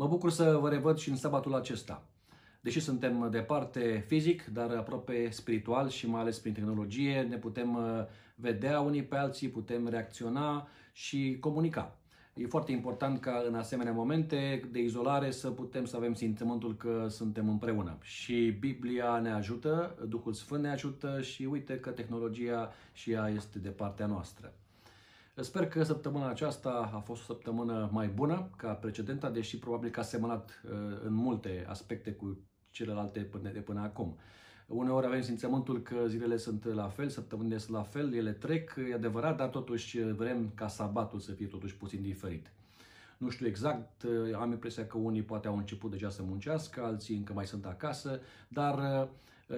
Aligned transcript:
Mă 0.00 0.06
bucur 0.06 0.30
să 0.30 0.58
vă 0.60 0.68
revăd 0.68 0.98
și 0.98 1.08
în 1.08 1.16
sabatul 1.16 1.54
acesta. 1.54 2.02
Deși 2.60 2.80
suntem 2.80 3.28
departe 3.30 4.04
fizic, 4.06 4.44
dar 4.44 4.70
aproape 4.70 5.30
spiritual 5.30 5.88
și 5.88 6.06
mai 6.08 6.20
ales 6.20 6.38
prin 6.38 6.52
tehnologie, 6.52 7.20
ne 7.20 7.36
putem 7.36 7.74
uh, 7.74 8.04
vedea 8.34 8.80
unii 8.80 9.04
pe 9.04 9.16
alții, 9.16 9.48
putem 9.48 9.88
reacționa 9.88 10.68
și 10.92 11.36
comunica. 11.40 11.96
E 12.34 12.46
foarte 12.46 12.72
important 12.72 13.20
ca 13.20 13.44
în 13.46 13.54
asemenea 13.54 13.92
momente 13.92 14.68
de 14.72 14.80
izolare 14.80 15.30
să 15.30 15.50
putem 15.50 15.84
să 15.84 15.96
avem 15.96 16.14
simțământul 16.14 16.76
că 16.76 17.06
suntem 17.08 17.48
împreună. 17.48 17.98
Și 18.00 18.56
Biblia 18.60 19.18
ne 19.18 19.30
ajută, 19.30 19.96
Duhul 20.08 20.32
Sfânt 20.32 20.62
ne 20.62 20.70
ajută 20.70 21.20
și 21.20 21.44
uite 21.44 21.78
că 21.78 21.90
tehnologia 21.90 22.72
și 22.92 23.10
ea 23.10 23.28
este 23.28 23.58
de 23.58 23.70
partea 23.70 24.06
noastră. 24.06 24.52
Sper 25.40 25.68
că 25.68 25.82
săptămâna 25.82 26.28
aceasta 26.28 26.90
a 26.94 26.98
fost 26.98 27.20
o 27.20 27.24
săptămână 27.24 27.88
mai 27.92 28.08
bună 28.08 28.50
ca 28.56 28.72
precedenta, 28.72 29.30
deși 29.30 29.58
probabil 29.58 29.90
că 29.90 30.00
a 30.00 30.02
semănat 30.02 30.62
uh, 30.64 30.70
în 31.04 31.12
multe 31.12 31.66
aspecte 31.68 32.12
cu 32.12 32.38
celelalte 32.70 33.20
până 33.20 33.50
de 33.50 33.60
până 33.60 33.80
acum. 33.80 34.18
Uneori 34.66 35.06
avem 35.06 35.22
simțământul 35.22 35.82
că 35.82 35.96
zilele 36.06 36.36
sunt 36.36 36.64
la 36.64 36.88
fel, 36.88 37.08
săptămânile 37.08 37.58
sunt 37.58 37.76
la 37.76 37.82
fel, 37.82 38.14
ele 38.14 38.32
trec, 38.32 38.74
e 38.90 38.94
adevărat, 38.94 39.36
dar 39.36 39.48
totuși 39.48 40.02
vrem 40.02 40.52
ca 40.54 40.68
sabatul 40.68 41.18
să 41.18 41.32
fie 41.32 41.46
totuși 41.46 41.76
puțin 41.76 42.02
diferit. 42.02 42.52
Nu 43.18 43.28
știu 43.28 43.46
exact, 43.46 44.04
am 44.34 44.50
impresia 44.50 44.86
că 44.86 44.98
unii 44.98 45.22
poate 45.22 45.48
au 45.48 45.56
început 45.56 45.90
deja 45.90 46.08
să 46.08 46.22
muncească, 46.22 46.82
alții 46.82 47.16
încă 47.16 47.32
mai 47.32 47.46
sunt 47.46 47.66
acasă, 47.66 48.20
dar 48.48 49.08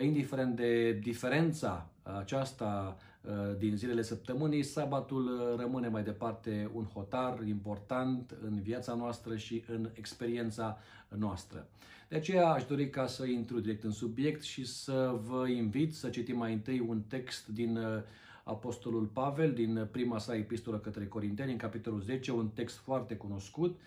indiferent 0.01 0.57
de 0.57 0.93
diferența 0.93 1.91
aceasta 2.03 2.97
uh, 2.97 3.12
din 3.59 3.77
zilele 3.77 4.03
săptămânii, 4.03 4.63
sabatul 4.63 5.25
uh, 5.25 5.61
rămâne 5.61 5.89
mai 5.89 6.03
departe 6.03 6.71
un 6.75 6.85
hotar 6.85 7.43
important 7.47 8.37
în 8.45 8.61
viața 8.61 8.95
noastră 8.95 9.37
și 9.37 9.65
în 9.69 9.91
experiența 9.93 10.79
noastră. 11.09 11.67
De 12.09 12.17
aceea 12.17 12.49
aș 12.49 12.65
dori 12.65 12.91
ca 12.91 13.07
să 13.07 13.25
intru 13.25 13.61
direct 13.61 13.85
în 13.85 13.91
subiect 13.91 14.43
și 14.43 14.67
să 14.67 15.19
vă 15.29 15.49
invit 15.49 15.95
să 15.95 16.09
citim 16.09 16.37
mai 16.37 16.53
întâi 16.53 16.81
un 16.81 17.01
text 17.09 17.47
din 17.47 17.77
uh, 17.77 18.03
Apostolul 18.45 19.05
Pavel, 19.05 19.53
din 19.53 19.89
prima 19.91 20.19
sa 20.19 20.37
epistolă 20.37 20.79
către 20.79 21.07
Corinteni, 21.07 21.51
în 21.53 21.59
capitolul 21.59 22.01
10, 22.01 22.33
un 22.33 22.49
text 22.49 22.77
foarte 22.77 23.17
cunoscut. 23.17 23.81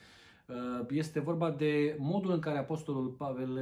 Este 0.90 1.20
vorba 1.20 1.52
de 1.52 1.96
modul 2.00 2.32
în 2.32 2.40
care 2.40 2.58
Apostolul 2.58 3.08
Pavel 3.08 3.60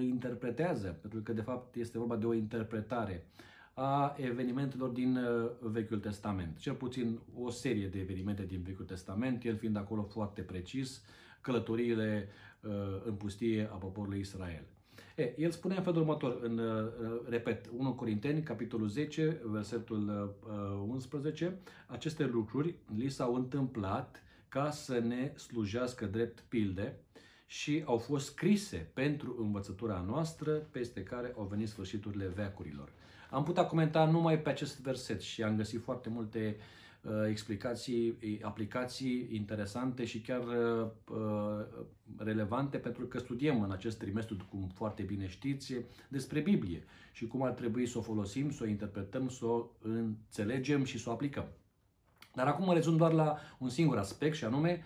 interpretează, 0.00 0.98
pentru 1.00 1.20
că 1.20 1.32
de 1.32 1.40
fapt 1.40 1.74
este 1.74 1.98
vorba 1.98 2.16
de 2.16 2.26
o 2.26 2.34
interpretare 2.34 3.26
a 3.74 4.14
evenimentelor 4.18 4.88
din 4.88 5.16
uh, 5.16 5.50
Vechiul 5.60 5.98
Testament. 5.98 6.58
Cel 6.58 6.74
puțin 6.74 7.20
o 7.34 7.50
serie 7.50 7.86
de 7.86 7.98
evenimente 7.98 8.44
din 8.44 8.62
Vechiul 8.62 8.84
Testament, 8.84 9.44
el 9.44 9.56
fiind 9.56 9.76
acolo 9.76 10.02
foarte 10.02 10.42
precis, 10.42 11.02
călătoriile 11.40 12.28
uh, 12.60 12.70
în 13.04 13.14
pustie 13.14 13.68
a 13.72 13.74
poporului 13.74 14.18
Israel. 14.18 14.64
E, 15.16 15.40
el 15.40 15.50
spune 15.50 15.76
în 15.76 15.82
felul 15.82 16.00
următor, 16.00 16.38
în, 16.42 16.58
uh, 16.58 16.90
repet, 17.28 17.70
1 17.76 17.94
Corinteni, 17.94 18.42
capitolul 18.42 18.88
10, 18.88 19.40
versetul 19.44 20.34
11, 20.86 21.58
aceste 21.86 22.24
lucruri 22.24 22.74
li 22.96 23.08
s-au 23.08 23.34
întâmplat 23.34 24.22
ca 24.48 24.70
să 24.70 24.98
ne 24.98 25.32
slujească 25.36 26.06
drept 26.06 26.40
pilde 26.48 26.96
și 27.46 27.82
au 27.86 27.98
fost 27.98 28.26
scrise 28.26 28.90
pentru 28.94 29.36
învățătura 29.40 30.04
noastră, 30.06 30.52
peste 30.52 31.02
care 31.02 31.34
au 31.36 31.44
venit 31.44 31.68
sfârșiturile 31.68 32.26
veacurilor. 32.26 32.92
Am 33.32 33.42
putea 33.42 33.66
comenta 33.66 34.04
numai 34.04 34.38
pe 34.38 34.48
acest 34.48 34.80
verset 34.80 35.20
și 35.20 35.42
am 35.42 35.56
găsit 35.56 35.82
foarte 35.82 36.08
multe 36.08 36.56
uh, 37.02 37.10
explicații, 37.28 38.18
aplicații 38.42 39.28
interesante 39.30 40.04
și 40.04 40.20
chiar 40.20 40.40
uh, 40.40 40.86
uh, 41.10 41.84
relevante 42.16 42.78
pentru 42.78 43.04
că 43.04 43.18
studiem 43.18 43.62
în 43.62 43.70
acest 43.70 43.98
trimestru, 43.98 44.36
cum 44.50 44.68
foarte 44.74 45.02
bine 45.02 45.28
știți, 45.28 45.74
despre 46.08 46.40
Biblie 46.40 46.84
și 47.12 47.26
cum 47.26 47.42
ar 47.42 47.52
trebui 47.52 47.86
să 47.86 47.98
o 47.98 48.02
folosim, 48.02 48.50
să 48.50 48.62
o 48.62 48.66
interpretăm, 48.66 49.28
să 49.28 49.44
o 49.44 49.66
înțelegem 49.82 50.84
și 50.84 50.98
să 50.98 51.08
o 51.08 51.12
aplicăm. 51.12 51.46
Dar 52.34 52.46
acum 52.46 52.64
mă 52.64 52.74
rezum 52.74 52.96
doar 52.96 53.12
la 53.12 53.36
un 53.58 53.68
singur 53.68 53.98
aspect 53.98 54.36
și 54.36 54.44
anume 54.44 54.82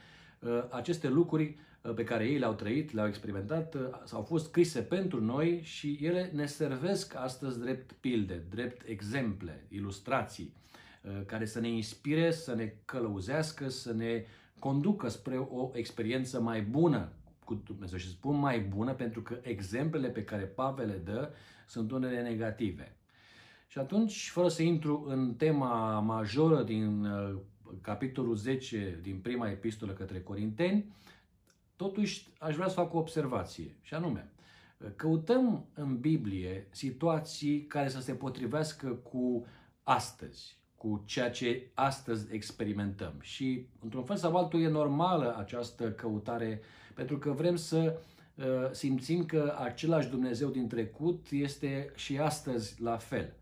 aceste 0.71 1.09
lucruri 1.09 1.57
pe 1.95 2.05
care 2.05 2.25
ei 2.25 2.39
le-au 2.39 2.53
trăit, 2.53 2.93
le-au 2.93 3.07
experimentat, 3.07 3.75
uh, 3.75 3.81
au 4.13 4.23
fost 4.23 4.47
scrise 4.47 4.81
pentru 4.81 5.25
noi 5.25 5.61
și 5.63 5.99
ele 6.03 6.31
ne 6.35 6.47
servesc 6.47 7.15
astăzi 7.17 7.61
drept 7.61 7.93
pilde, 7.93 8.43
drept 8.51 8.89
exemple, 8.89 9.67
ilustrații, 9.69 10.53
uh, 11.03 11.25
care 11.27 11.45
să 11.45 11.61
ne 11.61 11.69
inspire, 11.69 12.31
să 12.31 12.55
ne 12.55 12.75
călăuzească, 12.85 13.69
să 13.69 13.93
ne 13.93 14.25
conducă 14.59 15.09
spre 15.09 15.37
o 15.37 15.71
experiență 15.73 16.41
mai 16.41 16.63
bună 16.63 17.13
cu 17.45 17.63
Dumnezeu. 17.67 17.99
Și 17.99 18.09
spun 18.09 18.39
mai 18.39 18.61
bună 18.61 18.93
pentru 18.93 19.23
că 19.23 19.39
exemplele 19.43 20.09
pe 20.09 20.25
care 20.25 20.43
Pavel 20.43 20.87
le 20.87 21.01
dă 21.05 21.31
sunt 21.67 21.91
unele 21.91 22.23
negative. 22.23 22.97
Și 23.67 23.79
atunci, 23.79 24.31
fără 24.31 24.49
să 24.49 24.63
intru 24.63 25.05
în 25.09 25.35
tema 25.35 26.01
majoră 26.01 26.63
din 26.63 27.05
uh, 27.05 27.37
capitolul 27.81 28.37
10 28.37 28.99
din 29.03 29.19
prima 29.19 29.51
epistolă 29.51 29.93
către 29.93 30.21
Corinteni, 30.21 30.95
Totuși, 31.77 32.29
aș 32.39 32.55
vrea 32.55 32.69
să 32.69 32.75
fac 32.75 32.95
o 32.95 32.99
observație, 32.99 33.77
și 33.83 33.95
anume, 33.95 34.31
căutăm 34.97 35.67
în 35.75 35.99
Biblie 36.01 36.67
situații 36.71 37.65
care 37.67 37.89
să 37.89 38.01
se 38.01 38.13
potrivească 38.13 38.89
cu 38.89 39.47
astăzi, 39.83 40.57
cu 40.75 41.03
ceea 41.05 41.31
ce 41.31 41.71
astăzi 41.75 42.35
experimentăm. 42.35 43.15
Și, 43.21 43.67
într-un 43.83 44.05
fel 44.05 44.17
sau 44.17 44.37
altul, 44.37 44.63
e 44.63 44.69
normală 44.69 45.37
această 45.39 45.91
căutare, 45.91 46.61
pentru 46.95 47.19
că 47.19 47.31
vrem 47.31 47.57
să 47.57 47.99
uh, 48.35 48.45
simțim 48.71 49.25
că 49.25 49.57
același 49.59 50.09
Dumnezeu 50.09 50.49
din 50.49 50.69
trecut 50.69 51.27
este 51.31 51.93
și 51.95 52.19
astăzi 52.19 52.83
la 52.83 52.97
fel. 52.97 53.33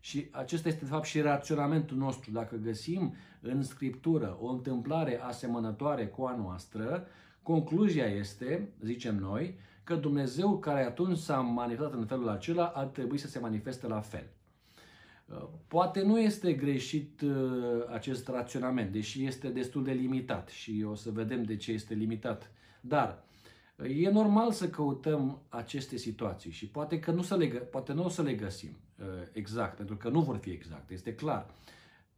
Și 0.00 0.28
acesta 0.30 0.68
este, 0.68 0.84
de 0.84 0.90
fapt, 0.90 1.04
și 1.04 1.20
raționamentul 1.20 1.96
nostru. 1.96 2.30
Dacă 2.30 2.56
găsim 2.56 3.14
în 3.40 3.62
Scriptură 3.62 4.36
o 4.40 4.48
întâmplare 4.48 5.20
asemănătoare 5.22 6.06
cu 6.06 6.24
a 6.24 6.36
noastră, 6.36 7.06
Concluzia 7.44 8.04
este, 8.06 8.68
zicem 8.84 9.16
noi, 9.16 9.58
că 9.84 9.94
Dumnezeu 9.94 10.58
care 10.58 10.84
atunci 10.84 11.18
s-a 11.18 11.40
manifestat 11.40 11.94
în 11.94 12.06
felul 12.06 12.28
acela 12.28 12.66
ar 12.66 12.86
trebui 12.86 13.18
să 13.18 13.28
se 13.28 13.38
manifeste 13.38 13.86
la 13.86 14.00
fel. 14.00 14.26
Uh, 15.26 15.48
poate 15.68 16.02
nu 16.02 16.20
este 16.20 16.52
greșit 16.52 17.20
uh, 17.20 17.32
acest 17.92 18.28
raționament, 18.28 18.92
deși 18.92 19.24
este 19.24 19.48
destul 19.48 19.84
de 19.84 19.92
limitat 19.92 20.48
și 20.48 20.84
o 20.88 20.94
să 20.94 21.10
vedem 21.10 21.42
de 21.42 21.56
ce 21.56 21.72
este 21.72 21.94
limitat. 21.94 22.50
Dar 22.80 23.24
uh, 23.76 24.02
e 24.02 24.10
normal 24.10 24.52
să 24.52 24.68
căutăm 24.68 25.42
aceste 25.48 25.96
situații 25.96 26.50
și 26.50 26.66
poate 26.66 27.00
că 27.00 27.10
nu, 27.10 27.22
să 27.22 27.36
le, 27.36 27.46
poate 27.46 27.92
nu 27.92 28.04
o 28.04 28.08
să 28.08 28.22
le 28.22 28.34
găsim 28.34 28.76
exact, 29.32 29.76
pentru 29.76 29.96
că 29.96 30.08
nu 30.08 30.20
vor 30.20 30.36
fi 30.36 30.50
exact, 30.50 30.90
este 30.90 31.14
clar 31.14 31.46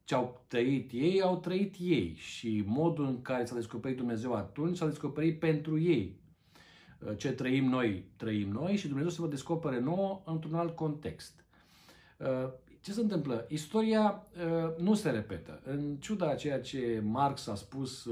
ce 0.06 0.14
au 0.14 0.44
trăit 0.46 0.90
ei, 0.92 1.22
au 1.22 1.36
trăit 1.36 1.74
ei 1.78 2.14
și 2.14 2.62
modul 2.66 3.04
în 3.04 3.22
care 3.22 3.44
s-a 3.44 3.54
descoperit 3.54 3.96
Dumnezeu 3.96 4.32
atunci 4.34 4.76
s-a 4.76 4.86
descoperit 4.86 5.38
pentru 5.38 5.78
ei. 5.78 6.20
Uh, 6.98 7.16
ce 7.16 7.32
trăim 7.32 7.64
noi, 7.64 8.04
trăim 8.16 8.48
noi 8.48 8.76
și 8.76 8.86
Dumnezeu 8.86 9.10
se 9.10 9.20
va 9.20 9.26
descopere 9.26 9.80
nouă 9.80 10.22
într-un 10.24 10.54
alt 10.54 10.76
context. 10.76 11.44
Uh, 12.16 12.50
ce 12.80 12.92
se 12.92 13.00
întâmplă? 13.00 13.46
Istoria 13.48 14.26
uh, 14.32 14.76
nu 14.78 14.94
se 14.94 15.10
repetă. 15.10 15.60
În 15.64 15.96
ciuda 15.96 16.34
ceea 16.34 16.60
ce 16.60 17.02
Marx 17.04 17.46
a 17.46 17.54
spus 17.54 18.08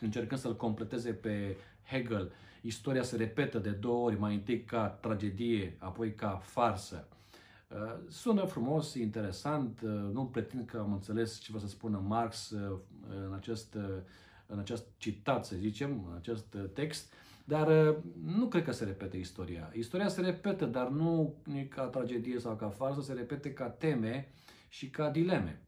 încercând 0.00 0.40
să-l 0.40 0.56
completeze 0.56 1.12
pe 1.12 1.56
Hegel, 1.90 2.32
istoria 2.62 3.02
se 3.02 3.16
repetă 3.16 3.58
de 3.58 3.70
două 3.70 4.04
ori, 4.04 4.18
mai 4.18 4.34
întâi 4.34 4.64
ca 4.64 4.88
tragedie, 4.88 5.76
apoi 5.78 6.14
ca 6.14 6.40
farsă. 6.44 7.08
Uh, 7.74 7.94
sună 8.08 8.44
frumos, 8.44 8.94
interesant, 8.94 9.80
uh, 9.80 9.90
nu 9.90 10.26
pretind 10.26 10.66
că 10.66 10.78
am 10.78 10.92
înțeles 10.92 11.38
ce 11.38 11.52
vă 11.52 11.58
să 11.58 11.66
spună 11.66 12.02
Marx 12.06 12.50
uh, 12.50 12.78
în 13.26 13.32
acest, 13.34 13.76
în 14.46 14.58
acest 14.58 14.86
citat, 14.96 15.46
să 15.46 15.56
zicem, 15.56 16.06
în 16.10 16.16
acest 16.16 16.56
text, 16.72 17.12
dar 17.44 17.96
nu 18.24 18.46
cred 18.46 18.64
că 18.64 18.72
se 18.72 18.84
repete 18.84 19.16
istoria. 19.16 19.72
Istoria 19.76 20.08
se 20.08 20.20
repetă, 20.20 20.64
dar 20.64 20.88
nu 20.88 21.34
ca 21.68 21.82
tragedie 21.82 22.38
sau 22.38 22.56
ca 22.56 22.68
farsă, 22.68 23.00
se 23.00 23.12
repete 23.12 23.52
ca 23.52 23.68
teme 23.68 24.32
și 24.68 24.90
ca 24.90 25.10
dileme. 25.10 25.62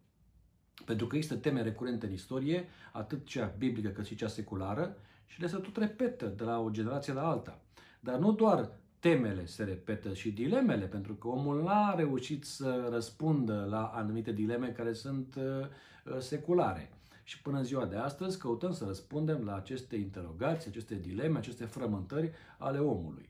Pentru 0.84 1.06
că 1.06 1.16
există 1.16 1.38
teme 1.38 1.62
recurente 1.62 2.06
în 2.06 2.12
istorie, 2.12 2.69
atât 2.92 3.26
cea 3.26 3.54
biblică 3.58 3.88
cât 3.88 4.06
și 4.06 4.14
cea 4.14 4.28
seculară, 4.28 4.96
și 5.26 5.40
le 5.40 5.46
se 5.46 5.56
tot 5.56 5.76
repetă 5.76 6.26
de 6.26 6.44
la 6.44 6.60
o 6.60 6.70
generație 6.70 7.12
la 7.12 7.28
alta. 7.28 7.60
Dar 8.00 8.19
nu 8.19 8.32
doar 8.32 8.70
temele 9.06 9.44
se 9.44 9.64
repetă 9.64 10.12
și 10.12 10.30
dilemele, 10.30 10.84
pentru 10.84 11.14
că 11.14 11.28
omul 11.28 11.62
n-a 11.62 11.94
reușit 11.94 12.44
să 12.44 12.88
răspundă 12.90 13.66
la 13.70 13.84
anumite 13.94 14.32
dileme 14.32 14.68
care 14.68 14.92
sunt 14.92 15.34
uh, 15.34 15.42
uh, 15.42 16.18
seculare. 16.18 16.90
Și 17.24 17.42
până 17.42 17.58
în 17.58 17.64
ziua 17.64 17.84
de 17.84 17.96
astăzi 17.96 18.38
căutăm 18.38 18.72
să 18.72 18.84
răspundem 18.84 19.44
la 19.44 19.56
aceste 19.56 19.96
interogații, 19.96 20.70
aceste 20.70 20.94
dileme, 20.94 21.38
aceste 21.38 21.64
frământări 21.64 22.30
ale 22.58 22.78
omului. 22.78 23.28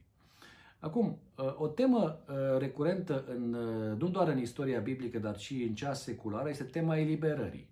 Acum, 0.79 1.17
uh, 1.37 1.55
o 1.57 1.67
temă 1.67 2.19
recurentă 2.57 3.23
în, 3.27 3.49
nu 3.97 4.07
doar 4.07 4.27
în 4.27 4.37
istoria 4.37 4.79
biblică, 4.79 5.19
dar 5.19 5.37
și 5.37 5.63
în 5.63 5.75
cea 5.75 5.93
seculară, 5.93 6.49
este 6.49 6.63
tema 6.63 6.97
eliberării. 6.97 7.69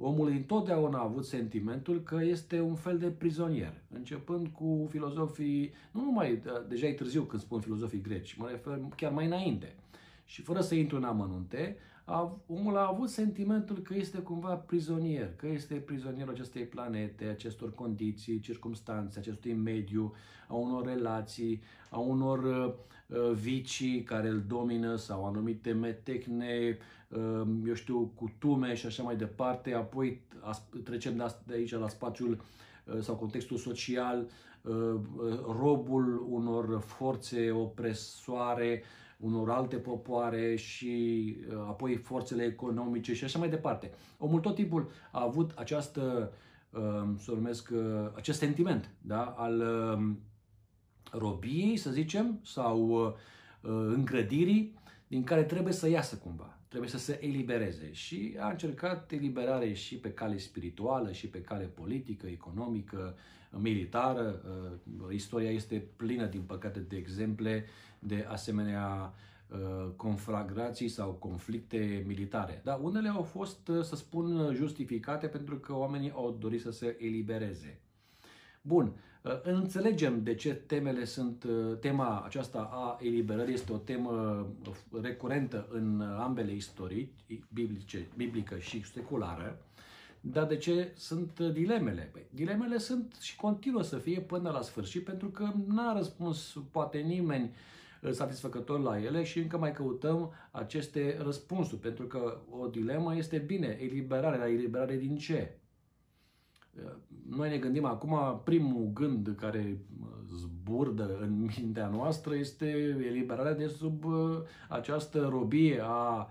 Omul 0.00 0.28
întotdeauna 0.28 0.98
a 0.98 1.04
avut 1.04 1.24
sentimentul 1.24 2.02
că 2.02 2.18
este 2.22 2.60
un 2.60 2.74
fel 2.74 2.98
de 2.98 3.06
prizonier, 3.10 3.74
începând 3.94 4.46
cu 4.46 4.86
filozofii, 4.90 5.72
nu 5.90 6.00
numai, 6.00 6.42
deja 6.68 6.86
e 6.86 6.92
târziu 6.92 7.22
când 7.22 7.42
spun 7.42 7.60
filozofii 7.60 8.00
greci, 8.00 8.34
mă 8.34 8.48
refer 8.50 8.80
chiar 8.96 9.12
mai 9.12 9.26
înainte. 9.26 9.74
Și 10.24 10.42
fără 10.42 10.60
să 10.60 10.74
intru 10.74 10.96
în 10.96 11.04
amănunte, 11.04 11.76
a, 12.10 12.40
omul 12.46 12.76
a 12.76 12.88
avut 12.92 13.08
sentimentul 13.08 13.78
că 13.78 13.94
este 13.94 14.18
cumva 14.18 14.54
prizonier, 14.54 15.34
că 15.36 15.46
este 15.46 15.74
prizonierul 15.74 16.32
acestei 16.32 16.64
planete, 16.64 17.24
acestor 17.24 17.74
condiții, 17.74 18.40
circumstanțe, 18.40 19.18
acestui 19.18 19.52
mediu, 19.52 20.14
a 20.48 20.54
unor 20.54 20.86
relații, 20.86 21.62
a 21.90 21.98
unor 21.98 22.42
uh, 22.42 22.74
uh 23.06 23.32
vicii 23.32 24.02
care 24.02 24.28
îl 24.28 24.42
domină 24.46 24.96
sau 24.96 25.26
anumite 25.26 25.72
metecne, 25.72 26.78
uh, 27.08 27.42
eu 27.66 27.74
știu, 27.74 28.12
cutume 28.14 28.74
și 28.74 28.86
așa 28.86 29.02
mai 29.02 29.16
departe. 29.16 29.74
Apoi 29.74 30.20
trecem 30.84 31.16
de 31.46 31.54
aici 31.54 31.72
la 31.72 31.88
spațiul 31.88 32.40
uh, 32.84 33.00
sau 33.00 33.14
contextul 33.14 33.56
social, 33.56 34.26
uh, 34.62 34.74
uh, 34.74 35.38
robul 35.60 36.26
unor 36.28 36.80
forțe 36.80 37.50
opresoare, 37.50 38.82
unor 39.18 39.50
alte 39.50 39.76
popoare 39.76 40.56
și 40.56 41.36
uh, 41.48 41.54
apoi 41.54 41.96
forțele 41.96 42.44
economice 42.44 43.14
și 43.14 43.24
așa 43.24 43.38
mai 43.38 43.48
departe. 43.48 43.90
Omul 44.18 44.40
tot 44.40 44.54
timpul 44.54 44.90
a 45.12 45.22
avut 45.22 45.52
această, 45.56 46.32
uh, 46.70 47.08
să 47.18 47.30
numesc, 47.30 47.70
uh, 47.72 48.10
acest 48.14 48.38
sentiment 48.38 48.90
da? 49.00 49.24
al 49.24 49.60
um, 49.60 50.18
robiei, 51.12 51.76
să 51.76 51.90
zicem, 51.90 52.40
sau 52.42 53.16
îngrădirii, 53.60 54.74
din 55.06 55.24
care 55.24 55.42
trebuie 55.42 55.72
să 55.72 55.88
iasă 55.88 56.16
cumva, 56.16 56.58
trebuie 56.68 56.90
să 56.90 56.98
se 56.98 57.18
elibereze. 57.22 57.92
Și 57.92 58.36
a 58.40 58.50
încercat 58.50 59.12
eliberare 59.12 59.72
și 59.72 59.96
pe 59.96 60.12
cale 60.12 60.38
spirituală, 60.38 61.12
și 61.12 61.28
pe 61.28 61.40
cale 61.40 61.64
politică, 61.64 62.26
economică, 62.26 63.16
militară. 63.50 64.42
Istoria 65.10 65.50
este 65.50 65.84
plină, 65.96 66.26
din 66.26 66.42
păcate, 66.42 66.78
de 66.78 66.96
exemple 66.96 67.64
de 67.98 68.26
asemenea 68.28 69.14
uh, 69.48 69.88
conflagrații 69.96 70.88
sau 70.88 71.10
conflicte 71.10 72.04
militare. 72.06 72.60
Dar 72.64 72.78
unele 72.82 73.08
au 73.08 73.22
fost, 73.22 73.68
uh, 73.68 73.82
să 73.82 73.96
spun, 73.96 74.54
justificate 74.54 75.26
pentru 75.26 75.56
că 75.56 75.74
oamenii 75.76 76.12
au 76.14 76.36
dorit 76.40 76.60
să 76.60 76.70
se 76.70 76.96
elibereze. 77.00 77.80
Bun, 78.62 78.92
uh, 79.22 79.40
înțelegem 79.42 80.22
de 80.22 80.34
ce 80.34 80.54
temele 80.54 81.04
sunt, 81.04 81.44
tema 81.80 82.22
aceasta 82.24 82.68
a 82.72 82.98
eliberării 83.00 83.54
este 83.54 83.72
o 83.72 83.76
temă 83.76 84.46
recurentă 85.02 85.68
în 85.70 86.00
ambele 86.00 86.52
istorii, 86.52 87.12
biblice, 87.52 88.06
biblică 88.16 88.58
și 88.58 88.84
seculară, 88.84 89.62
dar 90.20 90.46
de 90.46 90.56
ce 90.56 90.92
sunt 90.96 91.40
dilemele? 91.40 92.08
Păi, 92.12 92.26
dilemele 92.30 92.78
sunt 92.78 93.14
și 93.20 93.36
continuă 93.36 93.82
să 93.82 93.96
fie 93.96 94.20
până 94.20 94.50
la 94.50 94.62
sfârșit 94.62 95.04
pentru 95.04 95.28
că 95.28 95.52
n-a 95.66 95.96
răspuns 95.96 96.56
poate 96.70 96.98
nimeni 96.98 97.44
uh, 98.02 98.10
satisfăcător 98.10 98.80
la 98.80 99.00
ele 99.02 99.24
și 99.24 99.38
încă 99.38 99.58
mai 99.58 99.72
căutăm 99.72 100.32
aceste 100.50 101.18
răspunsuri, 101.22 101.80
pentru 101.80 102.06
că 102.06 102.40
o 102.50 102.66
dilemă 102.66 103.16
este 103.16 103.38
bine, 103.38 103.78
eliberare, 103.80 104.36
la 104.36 104.48
eliberare 104.48 104.96
din 104.96 105.16
ce? 105.16 105.52
Noi 107.28 107.48
ne 107.48 107.58
gândim 107.58 107.84
acum, 107.84 108.40
primul 108.44 108.90
gând 108.92 109.34
care 109.36 109.78
zburdă 110.36 111.18
în 111.20 111.50
mintea 111.56 111.88
noastră 111.88 112.34
este 112.34 112.66
eliberarea 113.06 113.54
de 113.54 113.66
sub 113.66 114.04
uh, 114.04 114.38
această 114.68 115.28
robie 115.30 115.80
a 115.82 116.16
uh, 116.16 116.26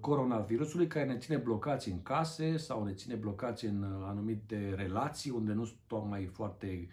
coronavirusului 0.00 0.86
care 0.86 1.06
ne 1.06 1.18
ține 1.18 1.36
blocați 1.36 1.90
în 1.90 2.02
case 2.02 2.56
sau 2.56 2.84
ne 2.84 2.92
ține 2.92 3.14
blocați 3.14 3.64
în 3.64 3.82
uh, 3.82 4.06
anumite 4.08 4.74
relații 4.76 5.30
unde 5.30 5.52
nu 5.52 5.64
sunt 5.64 5.78
tocmai 5.86 6.24
foarte 6.24 6.88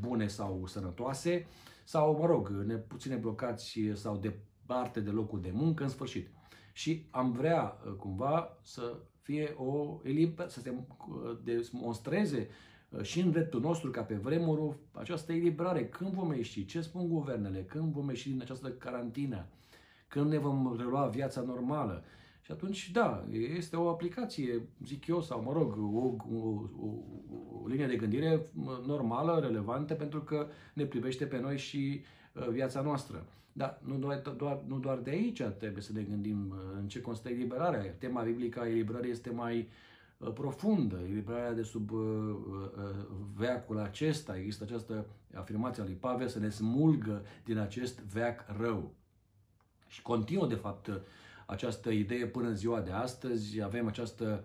bune 0.00 0.26
sau 0.26 0.66
sănătoase 0.66 1.46
sau, 1.84 2.16
mă 2.18 2.26
rog, 2.26 2.48
ne 2.48 2.74
puține 2.74 3.14
blocați 3.14 3.80
sau 3.94 4.16
departe 4.16 5.00
de 5.00 5.10
locul 5.10 5.40
de 5.40 5.50
muncă, 5.52 5.82
în 5.82 5.88
sfârșit. 5.88 6.28
Și 6.72 7.06
am 7.10 7.32
vrea 7.32 7.78
uh, 7.86 7.92
cumva 7.92 8.58
să 8.62 8.98
fie 9.20 9.54
o 9.56 10.00
eliber, 10.02 10.48
să 10.48 10.60
se 10.60 10.70
uh, 10.70 11.38
demonstreze 11.44 12.48
uh, 12.88 13.02
și 13.02 13.20
în 13.20 13.30
dreptul 13.30 13.60
nostru, 13.60 13.90
ca 13.90 14.02
pe 14.02 14.14
vremuri, 14.14 14.76
această 14.92 15.32
eliberare. 15.32 15.88
Când 15.88 16.12
vom 16.12 16.32
ieși? 16.32 16.64
Ce 16.64 16.80
spun 16.80 17.08
guvernele? 17.08 17.64
Când 17.64 17.92
vom 17.92 18.08
ieși 18.08 18.30
din 18.30 18.40
această 18.40 18.70
carantină? 18.70 19.46
Când 20.12 20.30
ne 20.30 20.38
vom 20.38 20.76
relua 20.78 21.06
viața 21.06 21.40
normală? 21.40 22.04
Și 22.40 22.52
atunci, 22.52 22.90
da, 22.90 23.24
este 23.56 23.76
o 23.76 23.88
aplicație, 23.88 24.62
zic 24.84 25.06
eu, 25.06 25.22
sau 25.22 25.42
mă 25.42 25.52
rog, 25.52 25.76
o, 25.78 26.14
o, 26.36 26.48
o, 26.80 26.86
o 27.62 27.66
linie 27.66 27.86
de 27.86 27.96
gândire 27.96 28.46
normală, 28.86 29.38
relevantă, 29.40 29.94
pentru 29.94 30.20
că 30.20 30.46
ne 30.74 30.84
privește 30.84 31.26
pe 31.26 31.40
noi 31.40 31.58
și 31.58 32.00
uh, 32.32 32.48
viața 32.48 32.80
noastră. 32.80 33.26
Dar 33.52 33.80
nu 33.84 33.98
doar, 33.98 34.18
doar, 34.36 34.62
nu 34.66 34.78
doar 34.78 34.98
de 34.98 35.10
aici 35.10 35.42
trebuie 35.42 35.82
să 35.82 35.92
ne 35.92 36.02
gândim 36.02 36.50
uh, 36.50 36.56
în 36.80 36.88
ce 36.88 37.00
constă 37.00 37.28
eliberarea. 37.28 37.94
Tema 37.98 38.22
biblică 38.22 38.60
a 38.60 38.68
eliberării 38.68 39.10
este 39.10 39.30
mai 39.30 39.68
uh, 40.18 40.32
profundă. 40.32 41.00
Eliberarea 41.08 41.52
de 41.52 41.62
sub 41.62 41.90
veacul 43.36 43.78
acesta, 43.78 44.36
există 44.36 44.64
această 44.64 45.06
afirmație 45.34 45.82
a 45.82 45.86
lui 45.86 45.94
Pavel 45.94 46.28
să 46.28 46.38
ne 46.38 46.48
smulgă 46.48 47.22
din 47.44 47.58
acest 47.58 48.00
veac 48.00 48.44
rău. 48.58 48.92
Și 49.92 50.02
continuă, 50.02 50.46
de 50.46 50.54
fapt, 50.54 51.00
această 51.46 51.90
idee 51.90 52.26
până 52.26 52.48
în 52.48 52.56
ziua 52.56 52.80
de 52.80 52.90
astăzi, 52.90 53.62
avem 53.62 53.86
această 53.86 54.44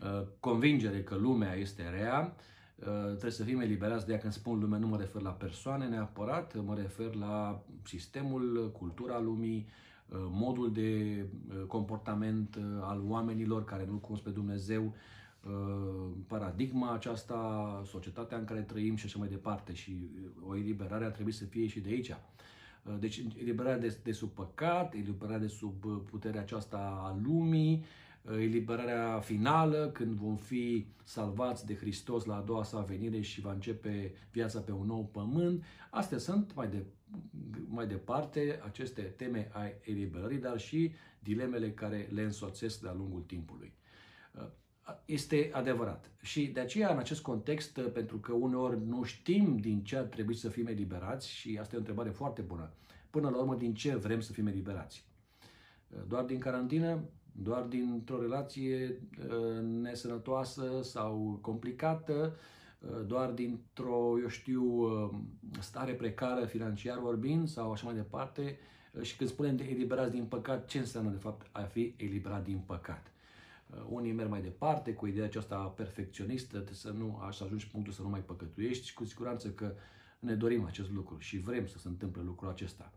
uh, 0.00 0.26
convingere 0.40 1.02
că 1.02 1.14
lumea 1.14 1.54
este 1.54 1.88
rea, 1.88 2.34
uh, 2.76 3.06
trebuie 3.06 3.30
să 3.30 3.44
fim 3.44 3.60
eliberați 3.60 4.06
de 4.06 4.12
ea 4.12 4.18
când 4.18 4.32
spun 4.32 4.58
lume, 4.58 4.78
nu 4.78 4.86
mă 4.86 4.96
refer 4.96 5.22
la 5.22 5.30
persoane 5.30 5.86
neapărat, 5.86 6.64
mă 6.64 6.74
refer 6.74 7.14
la 7.14 7.62
sistemul, 7.84 8.72
cultura 8.78 9.20
lumii, 9.20 9.66
uh, 10.08 10.18
modul 10.30 10.72
de 10.72 11.24
uh, 11.48 11.64
comportament 11.66 12.56
uh, 12.56 12.62
al 12.80 13.02
oamenilor 13.06 13.64
care 13.64 13.86
nu 13.90 13.96
cunosc 13.96 14.22
pe 14.22 14.30
Dumnezeu, 14.30 14.94
uh, 15.42 16.10
paradigma 16.26 16.92
aceasta, 16.92 17.82
societatea 17.86 18.38
în 18.38 18.44
care 18.44 18.60
trăim 18.60 18.96
și 18.96 19.04
așa 19.04 19.18
mai 19.18 19.28
departe. 19.28 19.74
Și 19.74 20.10
o 20.48 20.56
eliberare 20.56 21.04
ar 21.04 21.10
trebui 21.10 21.32
să 21.32 21.44
fie 21.44 21.66
și 21.66 21.80
de 21.80 21.88
aici. 21.88 22.16
Uh, 22.86 22.94
deci 22.98 23.22
eliberarea 23.40 23.78
de, 23.78 23.98
de 24.02 24.12
sub 24.12 24.30
păcat, 24.30 24.94
eliberarea 24.94 25.38
de 25.38 25.46
sub 25.46 25.84
uh, 25.84 26.00
puterea 26.10 26.40
aceasta 26.40 26.78
a 26.78 27.18
lumii, 27.22 27.84
uh, 28.22 28.36
eliberarea 28.38 29.18
finală 29.18 29.90
când 29.92 30.16
vom 30.16 30.36
fi 30.36 30.86
salvați 31.04 31.66
de 31.66 31.76
Hristos 31.76 32.24
la 32.24 32.36
a 32.36 32.40
doua 32.40 32.62
sa 32.62 32.80
venire 32.80 33.20
și 33.20 33.40
va 33.40 33.52
începe 33.52 34.14
viața 34.32 34.60
pe 34.60 34.72
un 34.72 34.86
nou 34.86 35.04
pământ. 35.04 35.64
Astea 35.90 36.18
sunt 36.18 36.54
mai, 36.54 36.68
de, 36.68 36.84
mai 37.66 37.86
departe 37.86 38.60
aceste 38.64 39.02
teme 39.02 39.50
a 39.52 39.72
eliberării, 39.80 40.38
dar 40.38 40.58
și 40.58 40.92
dilemele 41.18 41.72
care 41.72 42.08
le 42.12 42.22
însoțesc 42.22 42.80
de-a 42.80 42.92
lungul 42.92 43.22
timpului. 43.22 43.74
Este 45.04 45.50
adevărat. 45.52 46.10
Și 46.22 46.46
de 46.46 46.60
aceea, 46.60 46.92
în 46.92 46.98
acest 46.98 47.22
context, 47.22 47.80
pentru 47.80 48.16
că 48.18 48.32
uneori 48.32 48.86
nu 48.86 49.02
știm 49.02 49.56
din 49.56 49.82
ce 49.84 49.96
ar 49.96 50.04
trebui 50.04 50.34
să 50.34 50.48
fim 50.48 50.66
eliberați, 50.66 51.30
și 51.30 51.58
asta 51.60 51.74
e 51.74 51.76
o 51.76 51.80
întrebare 51.80 52.10
foarte 52.10 52.42
bună, 52.42 52.70
până 53.10 53.28
la 53.28 53.36
urmă, 53.36 53.54
din 53.54 53.74
ce 53.74 53.96
vrem 53.96 54.20
să 54.20 54.32
fim 54.32 54.46
eliberați? 54.46 55.06
Doar 56.08 56.24
din 56.24 56.38
carantină? 56.38 57.00
Doar 57.32 57.62
dintr-o 57.62 58.20
relație 58.20 59.00
uh, 59.28 59.62
nesănătoasă 59.62 60.80
sau 60.82 61.38
complicată? 61.40 62.36
Uh, 62.78 63.06
doar 63.06 63.30
dintr-o, 63.30 64.20
eu 64.20 64.28
știu, 64.28 64.62
uh, 64.64 65.10
stare 65.60 65.92
precară 65.92 66.44
financiar 66.44 66.98
vorbind 66.98 67.48
sau 67.48 67.72
așa 67.72 67.86
mai 67.86 67.94
departe? 67.94 68.58
Și 69.00 69.16
când 69.16 69.30
spunem 69.30 69.56
de 69.56 69.64
eliberați 69.64 70.10
din 70.10 70.24
păcat, 70.24 70.66
ce 70.66 70.78
înseamnă 70.78 71.10
de 71.10 71.16
fapt 71.16 71.46
a 71.52 71.60
fi 71.60 71.94
eliberat 71.96 72.44
din 72.44 72.58
păcat? 72.66 73.12
Uh, 73.66 73.86
unii 73.88 74.12
merg 74.12 74.30
mai 74.30 74.42
departe 74.42 74.92
cu 74.94 75.06
ideea 75.06 75.24
aceasta 75.24 75.56
perfecționistă, 75.56 76.64
să 76.70 76.90
nu 76.90 77.28
să 77.30 77.44
ajungi 77.44 77.68
punctul 77.68 77.92
să 77.92 78.02
nu 78.02 78.08
mai 78.08 78.20
păcătuiești 78.24 78.86
și 78.86 78.94
cu 78.94 79.04
siguranță 79.04 79.50
că 79.50 79.74
ne 80.18 80.34
dorim 80.34 80.64
acest 80.64 80.90
lucru 80.90 81.18
și 81.18 81.38
vrem 81.38 81.66
să 81.66 81.78
se 81.78 81.88
întâmple 81.88 82.22
lucrul 82.22 82.50
acesta. 82.50 82.92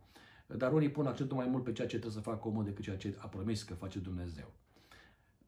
Dar 0.57 0.73
unii 0.73 0.91
pun 0.91 1.05
accentul 1.05 1.37
mai 1.37 1.47
mult 1.47 1.63
pe 1.63 1.71
ceea 1.71 1.87
ce 1.87 1.97
trebuie 1.97 2.23
să 2.23 2.29
facă 2.29 2.47
omul 2.47 2.63
decât 2.63 2.83
ceea 2.83 2.97
ce 2.97 3.15
a 3.17 3.27
promis 3.27 3.63
că 3.63 3.73
face 3.73 3.99
Dumnezeu. 3.99 4.53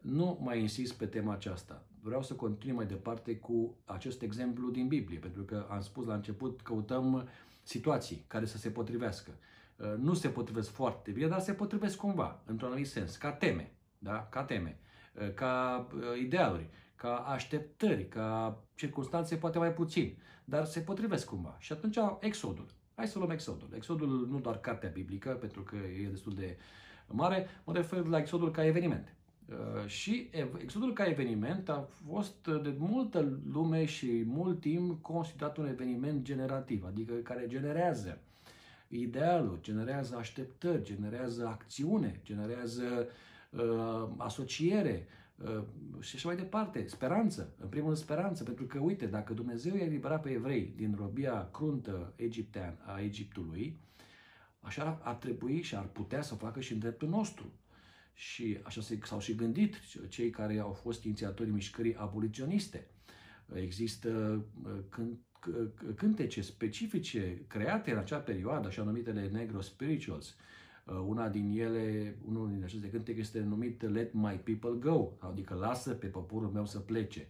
Nu 0.01 0.39
mai 0.41 0.59
insist 0.59 0.93
pe 0.93 1.05
tema 1.05 1.33
aceasta. 1.33 1.85
Vreau 2.01 2.23
să 2.23 2.33
continui 2.33 2.75
mai 2.75 2.85
departe 2.85 3.37
cu 3.37 3.75
acest 3.85 4.21
exemplu 4.21 4.69
din 4.69 4.87
Biblie, 4.87 5.19
pentru 5.19 5.43
că 5.43 5.67
am 5.69 5.81
spus 5.81 6.05
la 6.05 6.13
început, 6.13 6.61
căutăm 6.61 7.29
situații 7.63 8.23
care 8.27 8.45
să 8.45 8.57
se 8.57 8.69
potrivească. 8.69 9.31
Uh, 9.75 9.93
nu 9.97 10.13
se 10.13 10.29
potrivesc 10.29 10.69
foarte 10.69 11.11
bine, 11.11 11.27
dar 11.27 11.39
se 11.39 11.53
potrivesc 11.53 11.97
cumva, 11.97 12.41
într-un 12.45 12.67
anumit 12.67 12.87
sens, 12.87 13.15
ca 13.15 13.31
teme. 13.31 13.71
Da? 13.97 14.27
Ca 14.31 14.43
teme. 14.43 14.79
Eh, 15.19 15.33
ca 15.33 15.87
eh, 15.93 16.21
idealuri, 16.21 16.69
ca 16.95 17.15
așteptări, 17.15 18.07
ca 18.07 18.57
circunstanțe 18.75 19.35
poate 19.35 19.57
mai 19.57 19.73
puțin, 19.73 20.17
dar 20.45 20.65
se 20.65 20.79
potrivesc 20.79 21.25
cumva. 21.25 21.55
Și 21.59 21.71
atunci 21.71 21.97
Exodul. 22.19 22.65
Hai 22.95 23.07
să 23.07 23.17
luăm 23.17 23.29
Exodul. 23.29 23.69
Exodul 23.75 24.27
nu 24.29 24.39
doar 24.39 24.59
cartea 24.59 24.89
biblică, 24.89 25.29
pentru 25.29 25.61
că 25.61 25.75
e 25.75 26.07
destul 26.09 26.33
de 26.33 26.57
mare, 27.07 27.47
mă 27.63 27.73
refer 27.73 28.05
la 28.05 28.17
Exodul 28.17 28.51
ca 28.51 28.65
eveniment. 28.65 29.15
Și 29.85 30.29
exodul 30.57 30.93
ca 30.93 31.05
eveniment 31.05 31.69
a 31.69 31.87
fost 32.07 32.47
de 32.47 32.75
multă 32.77 33.39
lume 33.51 33.85
și 33.85 34.23
mult 34.25 34.59
timp 34.59 35.01
considerat 35.01 35.57
un 35.57 35.67
eveniment 35.67 36.23
generativ, 36.23 36.83
adică 36.85 37.13
care 37.13 37.47
generează 37.47 38.21
idealul, 38.87 39.59
generează 39.61 40.15
așteptări, 40.15 40.83
generează 40.83 41.47
acțiune, 41.47 42.19
generează 42.23 42.83
uh, 42.99 43.05
asociere 44.17 45.07
uh, 45.35 45.63
și 45.99 46.15
așa 46.15 46.27
mai 46.27 46.37
departe. 46.37 46.87
Speranță, 46.87 47.53
în 47.59 47.67
primul 47.67 47.87
rând 47.87 48.01
speranță, 48.01 48.43
pentru 48.43 48.65
că, 48.65 48.79
uite, 48.79 49.05
dacă 49.05 49.33
Dumnezeu 49.33 49.75
i-a 49.75 49.85
eliberat 49.85 50.21
pe 50.21 50.29
evrei 50.29 50.73
din 50.75 50.95
robia 50.97 51.49
cruntă 51.51 52.13
egiptean 52.15 52.77
a 52.85 52.99
Egiptului, 52.99 53.79
așa 54.59 54.99
ar 55.03 55.15
trebui 55.15 55.61
și 55.61 55.75
ar 55.75 55.85
putea 55.85 56.21
să 56.21 56.35
facă 56.35 56.59
și 56.59 56.73
în 56.73 56.79
dreptul 56.79 57.09
nostru. 57.09 57.53
Și 58.13 58.59
așa 58.63 58.81
s-au 59.03 59.19
și 59.19 59.35
gândit 59.35 59.75
cei 60.09 60.29
care 60.29 60.59
au 60.59 60.71
fost 60.71 61.03
inițiatorii 61.03 61.53
mișcării 61.53 61.95
aboliționiste. 61.95 62.87
Există 63.53 64.43
uh, 64.63 64.71
când 64.89 65.17
cântece 65.95 66.41
specifice 66.41 67.43
create 67.47 67.91
în 67.91 67.97
acea 67.97 68.17
perioadă, 68.17 68.67
așa 68.67 68.83
numitele 68.83 69.27
Negro 69.27 69.61
Spirituals. 69.61 70.29
Uh, 70.29 70.35
una 70.85 71.29
din 71.29 71.59
ele, 71.59 72.15
unul 72.27 72.49
din 72.49 72.63
aceste 72.63 72.89
cântece 72.89 73.19
este 73.19 73.39
numit 73.39 73.81
Let 73.81 74.13
My 74.13 74.39
People 74.43 74.91
Go, 74.91 75.11
adică 75.19 75.53
lasă 75.53 75.93
pe 75.93 76.07
poporul 76.07 76.49
meu 76.49 76.65
să 76.65 76.79
plece. 76.79 77.27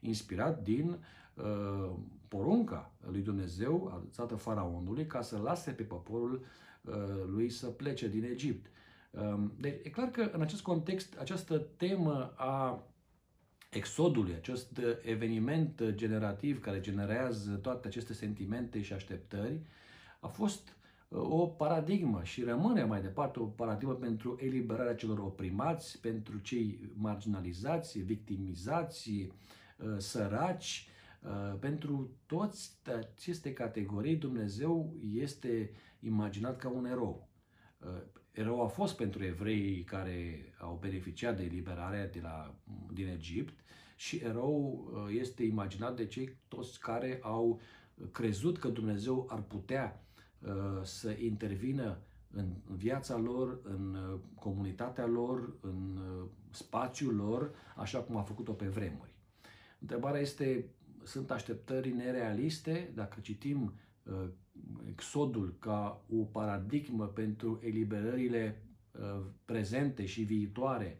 Inspirat 0.00 0.62
din 0.62 0.98
uh, 1.34 1.92
porunca 2.28 2.92
lui 3.10 3.20
Dumnezeu, 3.20 3.92
adățată 3.94 4.34
faraonului, 4.34 5.06
ca 5.06 5.22
să 5.22 5.38
lase 5.38 5.70
pe 5.70 5.82
poporul 5.82 6.44
uh, 6.82 6.94
lui 7.26 7.50
să 7.50 7.66
plece 7.66 8.08
din 8.08 8.24
Egipt. 8.24 8.66
Uh, 9.10 9.44
deci, 9.60 9.80
e 9.82 9.90
clar 9.90 10.10
că 10.10 10.30
în 10.32 10.40
acest 10.40 10.62
context, 10.62 11.16
această 11.18 11.58
temă 11.58 12.32
a 12.36 12.86
exodului, 13.70 14.34
acest 14.34 14.80
eveniment 15.02 15.82
generativ 15.90 16.60
care 16.60 16.80
generează 16.80 17.50
toate 17.54 17.86
aceste 17.86 18.12
sentimente 18.12 18.82
și 18.82 18.92
așteptări, 18.92 19.60
a 20.20 20.26
fost 20.26 20.68
uh, 20.68 20.81
o 21.12 21.46
paradigmă 21.46 22.20
și 22.22 22.42
rămâne 22.42 22.84
mai 22.84 23.00
departe 23.00 23.38
o 23.38 23.44
paradigmă 23.44 23.94
pentru 23.94 24.36
eliberarea 24.40 24.94
celor 24.94 25.18
oprimați, 25.18 26.00
pentru 26.00 26.38
cei 26.38 26.90
marginalizați, 26.94 27.98
victimizați, 27.98 29.10
uh, 29.10 29.94
săraci, 29.96 30.88
uh, 31.22 31.58
pentru 31.58 32.10
toți 32.26 32.78
aceste 32.84 33.52
categorii 33.52 34.16
Dumnezeu 34.16 34.94
este 35.14 35.70
imaginat 36.00 36.56
ca 36.56 36.68
un 36.68 36.84
erou. 36.84 37.30
Erou 38.30 38.62
a 38.62 38.66
fost 38.66 38.96
pentru 38.96 39.24
evrei 39.24 39.84
care 39.84 40.52
au 40.58 40.78
beneficiat 40.80 41.36
de 41.36 41.42
eliberarea 41.42 42.08
de 42.08 42.20
la, 42.22 42.54
din 42.92 43.08
Egipt 43.08 43.64
și 43.96 44.16
erou 44.16 44.90
uh, 44.92 45.16
este 45.18 45.42
imaginat 45.42 45.96
de 45.96 46.06
cei 46.06 46.36
toți 46.48 46.80
care 46.80 47.18
au 47.22 47.60
crezut 48.12 48.58
că 48.58 48.68
Dumnezeu 48.68 49.26
ar 49.30 49.42
putea 49.42 50.00
uh, 50.00 50.11
să 50.82 51.10
intervină 51.18 51.98
în 52.30 52.52
viața 52.76 53.16
lor, 53.16 53.58
în 53.62 53.94
uh, 53.94 54.18
comunitatea 54.34 55.06
lor, 55.06 55.52
în 55.60 55.98
spațiul 56.50 57.14
lor, 57.14 57.50
așa 57.76 57.98
cum 57.98 58.16
a 58.16 58.22
făcut-o 58.22 58.52
pe 58.52 58.66
vremuri. 58.66 59.10
Întrebarea 59.80 60.20
este, 60.20 60.66
sunt 61.02 61.30
așteptări 61.30 61.92
nerealiste? 61.92 62.90
Dacă 62.94 63.20
citim 63.20 63.72
Exodul 64.88 65.56
ca 65.58 66.04
o 66.18 66.22
paradigmă 66.22 67.06
pentru 67.06 67.60
eliberările 67.62 68.62
prezente 69.44 70.06
și 70.06 70.22
viitoare 70.22 70.98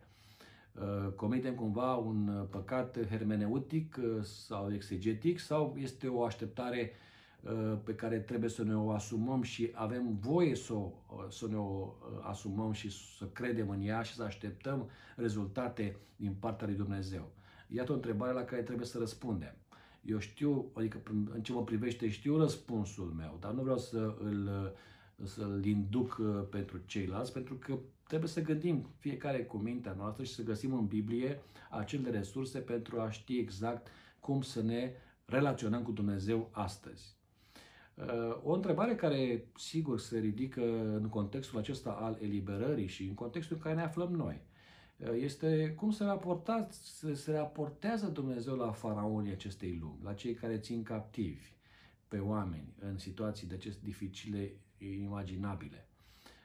Uh, 0.81 1.13
comitem 1.17 1.55
cumva 1.55 1.95
un 1.95 2.29
uh, 2.29 2.47
păcat 2.51 3.07
hermeneutic 3.09 3.97
uh, 4.03 4.23
sau 4.23 4.73
exegetic 4.73 5.39
sau 5.39 5.77
este 5.79 6.09
o 6.09 6.25
așteptare 6.25 6.93
pe 7.85 7.95
care 7.95 8.19
trebuie 8.19 8.51
să 8.51 8.63
ne 8.63 8.77
o 8.77 8.91
asumăm 8.91 9.43
și 9.43 9.71
avem 9.75 10.17
voie 10.21 10.55
să, 10.55 10.73
o, 10.73 10.93
să 11.29 11.47
ne 11.49 11.57
o 11.57 11.95
asumăm 12.23 12.73
și 12.73 12.91
să 13.19 13.25
credem 13.25 13.71
în 13.71 13.83
ea 13.83 14.03
și 14.03 14.15
să 14.15 14.23
așteptăm 14.23 14.91
rezultate 15.17 15.97
din 16.17 16.35
partea 16.41 16.67
lui 16.67 16.77
Dumnezeu. 16.77 17.33
Iată 17.69 17.93
o 17.93 17.95
întrebare 17.95 18.33
la 18.33 18.45
care 18.45 18.63
trebuie 18.63 18.87
să 18.87 18.99
răspundem. 18.99 19.55
Eu 20.03 20.19
știu, 20.19 20.71
adică 20.75 21.03
în 21.33 21.43
ce 21.43 21.53
mă 21.53 21.65
privește, 21.65 22.09
știu 22.09 22.37
răspunsul 22.37 23.13
meu, 23.17 23.37
dar 23.41 23.53
nu 23.53 23.63
vreau 23.63 23.79
să 23.79 24.17
îl, 24.19 24.75
să-l 25.25 25.65
induc 25.65 26.21
pentru 26.51 26.79
ceilalți, 26.87 27.33
pentru 27.33 27.55
că 27.55 27.79
Trebuie 28.13 28.33
să 28.33 28.41
gândim 28.41 28.89
fiecare 28.99 29.45
cu 29.45 29.57
mintea 29.57 29.93
noastră 29.93 30.25
și 30.25 30.35
să 30.35 30.43
găsim 30.43 30.75
în 30.75 30.87
Biblie 30.87 31.43
acele 31.71 32.11
resurse 32.11 32.59
pentru 32.59 33.01
a 33.01 33.11
ști 33.11 33.39
exact 33.39 33.87
cum 34.21 34.43
să 34.43 34.63
ne 34.63 34.93
relaționăm 35.25 35.83
cu 35.83 35.93
Dumnezeu 35.93 36.49
astăzi. 36.53 37.17
Uh, 37.95 38.41
o 38.43 38.53
întrebare 38.53 38.95
care 38.95 39.45
sigur 39.57 39.99
se 39.99 40.19
ridică 40.19 40.63
în 40.97 41.09
contextul 41.09 41.59
acesta 41.59 41.91
al 41.91 42.19
eliberării 42.21 42.87
și 42.87 43.03
în 43.05 43.15
contextul 43.15 43.57
în 43.57 43.63
care 43.63 43.75
ne 43.75 43.83
aflăm 43.83 44.13
noi 44.13 44.41
uh, 44.97 45.09
este 45.15 45.75
cum 45.77 45.91
se, 45.91 46.05
raportați, 46.05 47.05
se 47.15 47.33
raportează 47.33 48.07
Dumnezeu 48.07 48.55
la 48.55 48.73
faraonii 48.73 49.33
acestei 49.33 49.79
lumi, 49.81 50.01
la 50.03 50.15
cei 50.15 50.35
care 50.35 50.59
țin 50.59 50.83
captivi 50.83 51.53
pe 52.09 52.19
oameni 52.19 52.75
în 52.79 52.99
situații 52.99 53.47
de 53.47 53.55
acest 53.55 53.83
dificile, 53.83 54.53
inimaginabile, 54.79 55.89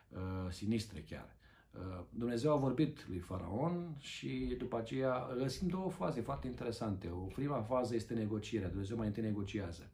uh, 0.09 0.51
sinistre 0.51 1.05
chiar. 1.09 1.35
Uh, 1.71 2.03
Dumnezeu 2.09 2.51
a 2.53 2.55
vorbit 2.55 3.07
lui 3.07 3.19
Faraon 3.19 3.95
și 3.99 4.55
după 4.57 4.77
aceea 4.77 5.27
găsim 5.37 5.67
două 5.67 5.89
faze 5.89 6.21
foarte 6.21 6.47
interesante. 6.47 7.09
O 7.09 7.25
prima 7.25 7.61
fază 7.61 7.95
este 7.95 8.13
negocierea. 8.13 8.69
Dumnezeu 8.69 8.97
mai 8.97 9.07
întâi 9.07 9.23
negociază. 9.23 9.91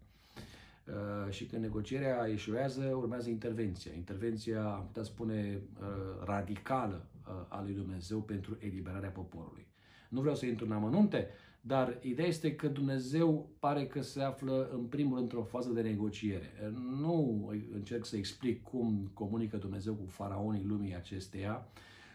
Uh, 0.88 1.32
și 1.32 1.46
când 1.46 1.62
negocierea 1.62 2.28
ieșuează, 2.28 2.84
urmează 2.84 3.30
intervenția. 3.30 3.92
Intervenția, 3.96 4.64
am 4.64 4.86
putea 4.86 5.04
spune, 5.04 5.62
uh, 5.82 5.88
radicală 6.26 7.08
a 7.48 7.62
lui 7.64 7.74
Dumnezeu 7.74 8.22
pentru 8.22 8.58
eliberarea 8.60 9.10
poporului. 9.10 9.68
Nu 10.10 10.20
vreau 10.20 10.36
să 10.36 10.46
intru 10.46 10.66
în 10.66 10.72
amănunte, 10.72 11.28
dar 11.62 11.98
ideea 12.02 12.28
este 12.28 12.56
că 12.56 12.68
Dumnezeu 12.68 13.50
pare 13.60 13.86
că 13.86 14.02
se 14.02 14.22
află 14.22 14.70
în 14.74 14.86
primul 14.86 15.18
rând 15.18 15.32
într-o 15.32 15.44
fază 15.44 15.70
de 15.70 15.82
negociere. 15.82 16.52
Nu 17.00 17.52
încerc 17.74 18.06
să 18.06 18.16
explic 18.16 18.64
cum 18.64 19.12
comunică 19.14 19.58
Dumnezeu 19.58 19.94
cu 19.94 20.06
faraonii 20.08 20.66
lumii 20.66 20.96
acesteia 20.96 21.68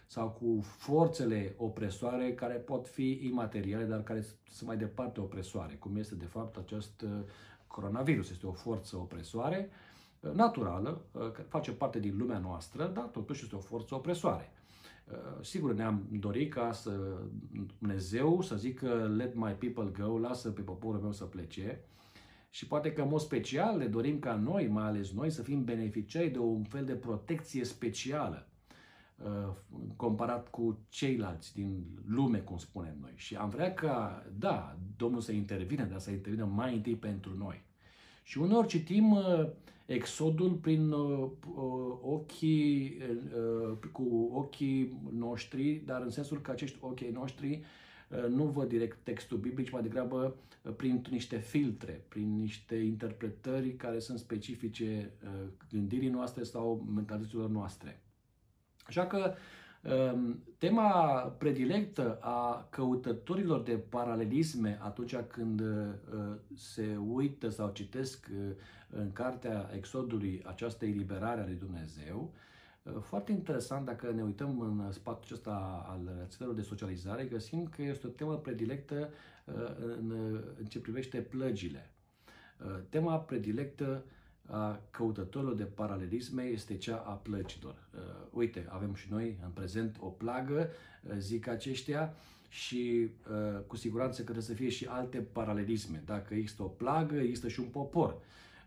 sau 0.07 0.31
cu 0.31 0.61
forțele 0.63 1.55
opresoare 1.57 2.35
care 2.35 2.55
pot 2.55 2.89
fi 2.89 3.21
imateriale, 3.23 3.85
dar 3.85 4.03
care 4.03 4.25
sunt 4.51 4.69
mai 4.69 4.77
departe 4.77 5.21
opresoare, 5.21 5.75
cum 5.75 5.97
este 5.97 6.15
de 6.15 6.25
fapt 6.25 6.57
acest 6.57 7.01
uh, 7.01 7.11
coronavirus. 7.69 8.31
Este 8.31 8.47
o 8.47 8.53
forță 8.53 8.97
opresoare 8.97 9.71
uh, 10.21 10.33
naturală, 10.33 11.05
uh, 11.13 11.21
care 11.21 11.47
face 11.49 11.73
parte 11.73 11.99
din 11.99 12.17
lumea 12.17 12.39
noastră, 12.39 12.87
dar 12.87 13.05
totuși 13.05 13.43
este 13.43 13.57
o 13.57 13.61
forță 13.61 13.95
opresoare. 13.95 14.53
Uh, 15.11 15.45
sigur, 15.45 15.73
ne-am 15.73 16.07
dorit 16.11 16.53
ca 16.53 16.73
să 16.73 17.19
Dumnezeu 17.79 18.41
să 18.41 18.57
zică 18.57 19.13
let 19.17 19.35
my 19.35 19.57
people 19.59 20.05
go, 20.05 20.19
lasă 20.19 20.51
pe 20.51 20.61
poporul 20.61 21.01
meu 21.01 21.13
să 21.13 21.25
plece. 21.25 21.81
Și 22.51 22.67
poate 22.67 22.93
că 22.93 23.03
în 23.03 23.09
mod 23.09 23.21
special 23.21 23.77
ne 23.77 23.87
dorim 23.87 24.19
ca 24.19 24.35
noi, 24.35 24.67
mai 24.67 24.85
ales 24.85 25.13
noi, 25.13 25.31
să 25.31 25.43
fim 25.43 25.65
beneficiari 25.65 26.29
de 26.29 26.39
un 26.39 26.63
fel 26.63 26.85
de 26.85 26.95
protecție 26.95 27.65
specială 27.65 28.48
uh, 28.48 28.48
comparat 29.97 30.49
cu 30.49 30.79
ceilalți 30.89 31.55
din 31.55 31.85
lume, 32.07 32.39
cum 32.39 32.57
spunem 32.57 32.97
noi. 33.01 33.13
Și 33.15 33.35
am 33.35 33.49
vrea 33.49 33.75
ca, 33.75 34.27
da, 34.39 34.77
Domnul 34.97 35.21
să 35.21 35.33
intervină, 35.33 35.85
dar 35.85 35.99
să 35.99 36.11
intervină 36.11 36.45
mai 36.45 36.75
întâi 36.75 36.95
pentru 36.95 37.37
noi. 37.37 37.63
Și 38.23 38.39
uneori 38.39 38.67
citim 38.67 39.11
uh, 39.11 39.49
exodul 39.87 40.51
prin 40.51 40.91
uh, 40.91 41.29
uh, 41.57 41.99
ochii, 42.03 42.97
uh, 43.71 43.79
cu 43.93 44.31
ochii 44.33 45.01
noștri, 45.11 45.83
dar 45.85 46.03
în 46.03 46.11
sensul 46.11 46.41
că 46.41 46.51
acești 46.51 46.79
ochii 46.81 47.11
noștri 47.11 47.63
uh, 48.09 48.29
nu 48.29 48.45
văd 48.45 48.69
direct 48.69 48.99
textul 49.03 49.39
biblic, 49.39 49.67
ci 49.67 49.71
mai 49.71 49.83
degrabă 49.83 50.37
uh, 50.63 50.73
prin 50.77 51.05
niște 51.11 51.37
filtre, 51.37 52.05
prin 52.09 52.37
niște 52.37 52.77
interpretări 52.77 53.77
care 53.77 53.99
sunt 53.99 54.19
specifice 54.19 55.11
uh, 55.25 55.49
gândirii 55.71 56.09
noastre 56.09 56.43
sau 56.43 56.87
mentalităților 56.95 57.49
noastre. 57.49 58.03
Așa 58.89 59.07
că 59.07 59.35
um, 60.13 60.43
Tema 60.59 61.21
predilectă 61.39 62.19
a 62.21 62.67
căutătorilor 62.71 63.63
de 63.63 63.73
paralelisme 63.89 64.79
atunci 64.83 65.17
când 65.17 65.63
se 66.55 66.97
uită 66.97 67.49
sau 67.49 67.71
citesc 67.73 68.31
în 68.91 69.13
cartea 69.13 69.71
Exodului 69.75 70.43
această 70.47 70.85
eliberare 70.85 71.41
a 71.41 71.45
lui 71.45 71.55
Dumnezeu. 71.55 72.33
Uh, 72.83 73.01
foarte 73.01 73.33
interesant, 73.33 73.87
dacă 73.87 74.11
ne 74.11 74.23
uităm 74.23 74.61
în 74.61 74.93
spatul 74.93 75.23
acesta 75.25 75.87
al 75.89 76.17
rețelelor 76.19 76.57
de 76.57 76.63
socializare, 76.63 77.25
găsim 77.25 77.67
că 77.67 77.83
este 77.83 78.07
o 78.07 78.11
temă 78.11 78.37
predilectă 78.37 79.11
uh, 79.45 79.55
în, 79.99 80.11
în 80.59 80.65
ce 80.65 80.81
privește 80.81 81.19
plăgile. 81.19 81.91
Uh, 82.65 82.79
tema 82.89 83.19
predilectă 83.19 84.05
a 84.51 84.81
căutătorilor 84.91 85.55
de 85.55 85.65
paralelisme 85.65 86.43
este 86.43 86.77
cea 86.77 86.97
a 86.97 87.13
plăcilor. 87.13 87.75
Uh, 87.95 88.01
uite, 88.31 88.67
avem 88.69 88.95
și 88.95 89.07
noi 89.11 89.39
în 89.45 89.51
prezent 89.51 89.97
o 90.01 90.07
plagă, 90.07 90.69
uh, 91.03 91.15
zic 91.19 91.49
aceștia, 91.49 92.15
și 92.49 93.11
uh, 93.31 93.61
cu 93.67 93.77
siguranță 93.77 94.17
că 94.17 94.23
trebuie 94.23 94.45
să 94.45 94.53
fie 94.53 94.69
și 94.69 94.85
alte 94.85 95.19
paralelisme. 95.19 96.03
Dacă 96.07 96.35
există 96.35 96.63
o 96.63 96.67
plagă, 96.67 97.17
există 97.17 97.49
și 97.49 97.61
un 97.61 97.67
popor. 97.67 98.17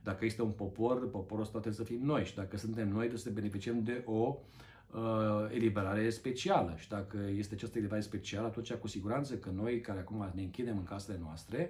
Dacă 0.04 0.24
există 0.24 0.44
un 0.44 0.52
popor, 0.52 1.10
poporul 1.10 1.44
ăsta 1.44 1.60
trebuie 1.60 1.86
să 1.86 1.94
fim 1.94 2.06
noi 2.06 2.26
și 2.26 2.36
dacă 2.36 2.58
suntem 2.58 2.88
noi, 2.88 2.98
trebuie 2.98 3.20
să 3.20 3.30
beneficiem 3.30 3.84
de 3.84 4.04
o 4.06 4.38
uh, 4.92 5.00
eliberare 5.54 6.10
specială. 6.10 6.76
Și 6.78 6.90
dacă 6.90 7.18
este 7.38 7.54
această 7.54 7.78
eliberare 7.78 8.06
specială, 8.06 8.48
atunci 8.48 8.74
cu 8.74 8.88
siguranță 8.88 9.36
că 9.36 9.50
noi 9.56 9.82
care 9.82 10.00
acum 10.00 10.32
ne 10.34 10.42
închidem 10.42 10.78
în 10.78 10.84
casele 10.84 11.20
noastre 11.22 11.70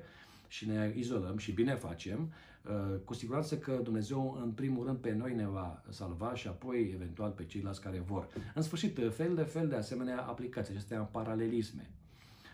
și 0.51 0.67
ne 0.67 0.93
izolăm 0.95 1.37
și 1.37 1.51
bine 1.51 1.75
facem, 1.75 2.33
uh, 2.63 2.99
cu 3.05 3.13
siguranță 3.13 3.57
că 3.57 3.79
Dumnezeu 3.83 4.39
în 4.43 4.51
primul 4.51 4.85
rând 4.85 4.97
pe 4.97 5.13
noi 5.13 5.35
ne 5.35 5.47
va 5.47 5.83
salva 5.89 6.35
și 6.35 6.47
apoi 6.47 6.91
eventual 6.93 7.31
pe 7.31 7.45
ceilalți 7.45 7.81
care 7.81 7.99
vor. 7.99 8.27
În 8.55 8.61
sfârșit, 8.61 8.99
fel 9.09 9.35
de 9.35 9.41
fel 9.41 9.67
de 9.67 9.75
asemenea 9.75 10.21
aplicații, 10.21 10.73
acestea 10.73 11.01
paralelisme. 11.01 11.91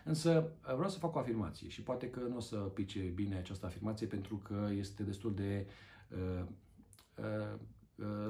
Însă 0.04 0.50
vreau 0.60 0.88
să 0.88 0.98
fac 0.98 1.14
o 1.14 1.18
afirmație 1.18 1.68
și 1.68 1.82
poate 1.82 2.10
că 2.10 2.20
nu 2.20 2.36
o 2.36 2.40
să 2.40 2.56
pice 2.56 3.00
bine 3.00 3.36
această 3.36 3.66
afirmație 3.66 4.06
pentru 4.06 4.36
că 4.36 4.68
este 4.76 5.02
destul 5.02 5.34
de 5.34 5.66
uh, 6.08 6.44
uh, 7.16 7.58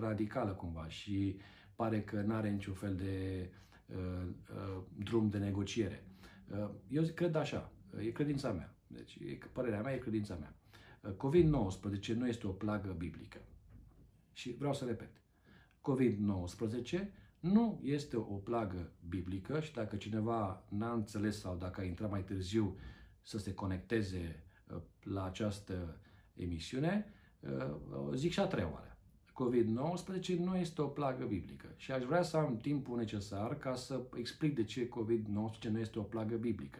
radicală 0.00 0.50
cumva 0.50 0.88
și 0.88 1.36
pare 1.74 2.02
că 2.02 2.20
nu 2.20 2.34
are 2.34 2.50
niciun 2.50 2.74
fel 2.74 2.94
de 2.94 3.50
uh, 3.86 4.26
uh, 4.54 4.82
drum 4.98 5.28
de 5.28 5.38
negociere. 5.38 6.04
Uh, 6.50 6.70
eu 6.88 7.02
cred 7.14 7.34
așa, 7.34 7.72
e 7.98 8.10
credința 8.10 8.52
mea. 8.52 8.77
Deci, 8.88 9.14
e, 9.14 9.38
părerea 9.52 9.80
mea 9.80 9.94
e 9.94 9.98
credința 9.98 10.34
mea. 10.34 10.54
Uh, 11.00 11.10
COVID-19 11.10 12.14
nu 12.14 12.28
este 12.28 12.46
o 12.46 12.50
plagă 12.50 12.94
biblică. 12.98 13.38
Și 14.32 14.54
vreau 14.58 14.74
să 14.74 14.84
repet. 14.84 15.10
COVID-19 15.80 17.06
nu 17.40 17.80
este 17.82 18.16
o 18.16 18.20
plagă 18.20 18.92
biblică 19.08 19.60
și 19.60 19.72
dacă 19.72 19.96
cineva 19.96 20.64
n-a 20.68 20.92
înțeles 20.92 21.40
sau 21.40 21.56
dacă 21.56 21.80
a 21.80 21.84
intrat 21.84 22.10
mai 22.10 22.24
târziu 22.24 22.76
să 23.22 23.38
se 23.38 23.54
conecteze 23.54 24.44
uh, 24.70 24.80
la 25.02 25.24
această 25.24 26.00
emisiune, 26.34 27.12
uh, 27.40 28.14
zic 28.14 28.32
și 28.32 28.40
a 28.40 28.46
treia 28.46 28.72
oară. 28.72 28.98
COVID-19 29.38 30.36
nu 30.38 30.56
este 30.56 30.82
o 30.82 30.86
plagă 30.86 31.24
biblică 31.24 31.66
și 31.76 31.92
aș 31.92 32.02
vrea 32.02 32.22
să 32.22 32.36
am 32.36 32.56
timpul 32.56 32.96
necesar 32.96 33.58
ca 33.58 33.74
să 33.74 34.00
explic 34.14 34.54
de 34.54 34.64
ce 34.64 34.88
COVID-19 34.88 35.68
nu 35.70 35.78
este 35.78 35.98
o 35.98 36.02
plagă 36.02 36.36
biblică. 36.36 36.78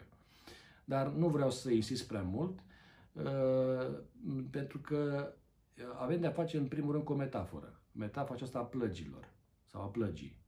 Dar 0.88 1.08
nu 1.08 1.28
vreau 1.28 1.50
să 1.50 1.70
insist 1.70 2.06
prea 2.06 2.22
mult, 2.22 2.58
uh, 3.12 3.98
pentru 4.50 4.78
că 4.78 5.32
avem 5.98 6.20
de-a 6.20 6.30
face 6.30 6.56
în 6.56 6.66
primul 6.66 6.92
rând 6.92 7.04
cu 7.04 7.12
o 7.12 7.16
metaforă. 7.16 7.80
Metafora 7.92 8.34
aceasta 8.34 8.58
a 8.58 8.64
plăgilor 8.64 9.32
sau 9.64 9.82
a 9.82 9.86
plăgii. 9.86 10.38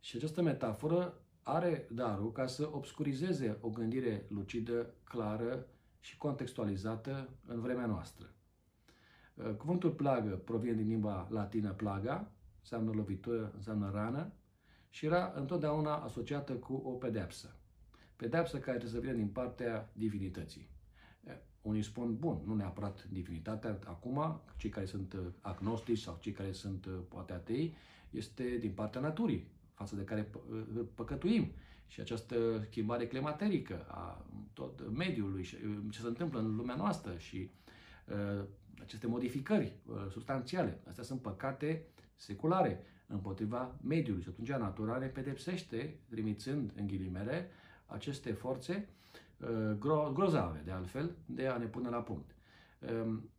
Și 0.00 0.16
această 0.16 0.42
metaforă 0.42 1.20
are 1.42 1.88
darul 1.90 2.32
ca 2.32 2.46
să 2.46 2.68
obscurizeze 2.72 3.58
o 3.60 3.68
gândire 3.68 4.26
lucidă, 4.28 4.94
clară 5.04 5.66
și 6.00 6.16
contextualizată 6.16 7.28
în 7.46 7.60
vremea 7.60 7.86
noastră. 7.86 8.26
Uh, 9.34 9.54
cuvântul 9.54 9.90
plagă 9.90 10.36
provine 10.36 10.74
din 10.74 10.88
limba 10.88 11.28
latină 11.30 11.72
plaga, 11.72 12.30
înseamnă 12.58 12.92
lovitură, 12.92 13.52
înseamnă 13.54 13.90
rană 13.90 14.32
și 14.88 15.06
era 15.06 15.32
întotdeauna 15.36 15.96
asociată 15.96 16.52
cu 16.52 16.74
o 16.74 16.90
pedeapsă. 16.90 17.57
Pedeapsă 18.18 18.58
care 18.58 18.76
trebuie 18.78 19.00
să 19.00 19.06
vină 19.06 19.18
din 19.22 19.28
partea 19.28 19.90
divinității. 19.92 20.68
Uh, 21.24 21.32
unii 21.62 21.82
spun, 21.82 22.16
bun, 22.16 22.40
nu 22.46 22.54
neapărat 22.54 23.06
divinitatea 23.10 23.78
acum, 23.84 24.40
cei 24.56 24.70
care 24.70 24.86
sunt 24.86 25.12
uh, 25.12 25.20
agnostici 25.40 25.98
sau 25.98 26.18
cei 26.20 26.32
care 26.32 26.52
sunt 26.52 26.86
poate 27.08 27.32
atei, 27.32 27.74
este 28.10 28.56
din 28.60 28.70
partea 28.70 29.00
naturii, 29.00 29.46
față 29.74 29.96
de 29.96 30.04
care 30.04 30.30
păcătuim. 30.94 31.52
Și 31.86 32.00
această 32.00 32.62
schimbare 32.70 33.06
climaterică 33.06 33.86
a 33.88 34.26
tot 34.52 34.90
mediului 34.90 35.42
și 35.42 35.56
ce 35.90 36.00
se 36.00 36.06
întâmplă 36.06 36.38
în 36.38 36.56
lumea 36.56 36.74
noastră 36.74 37.16
și 37.16 37.50
uh, 38.06 38.44
aceste 38.80 39.06
modificări 39.06 39.72
uh, 39.86 39.94
substanțiale, 40.10 40.80
astea 40.88 41.04
sunt 41.04 41.20
păcate 41.20 41.86
seculare 42.16 42.82
împotriva 43.06 43.74
mediului 43.82 44.22
și 44.22 44.28
atunci 44.28 44.48
natura 44.48 44.98
ne 44.98 45.06
pedepsește, 45.06 45.98
trimițând 46.08 46.72
în 46.76 46.86
ghilimele 46.86 47.50
aceste 47.88 48.32
forțe 48.32 48.88
uh, 49.38 49.76
gro- 49.76 50.12
grozave, 50.12 50.62
de 50.64 50.70
altfel, 50.70 51.16
de 51.26 51.46
a 51.46 51.56
ne 51.56 51.66
pune 51.66 51.88
la 51.88 52.02
punct. 52.02 52.34
Um, 52.92 53.30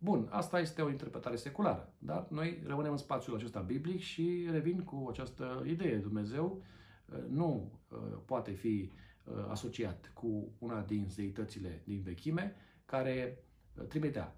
Bun, 0.00 0.28
asta 0.30 0.60
este 0.60 0.82
o 0.82 0.90
interpretare 0.90 1.36
seculară, 1.36 1.92
dar 1.98 2.26
noi 2.30 2.62
rămânem 2.66 2.90
în 2.90 2.96
spațiul 2.96 3.36
acesta 3.36 3.60
biblic 3.60 4.00
și 4.00 4.48
revin 4.50 4.84
cu 4.84 5.06
această 5.10 5.62
idee. 5.66 5.96
Dumnezeu 5.96 6.62
uh, 7.06 7.18
nu 7.28 7.72
uh, 7.88 7.98
poate 8.24 8.50
fi 8.50 8.92
uh, 9.24 9.34
asociat 9.48 10.10
cu 10.14 10.52
una 10.58 10.80
din 10.82 11.06
zeitățile 11.08 11.82
din 11.84 12.00
vechime, 12.02 12.54
care 12.84 13.42
trimitea 13.88 14.32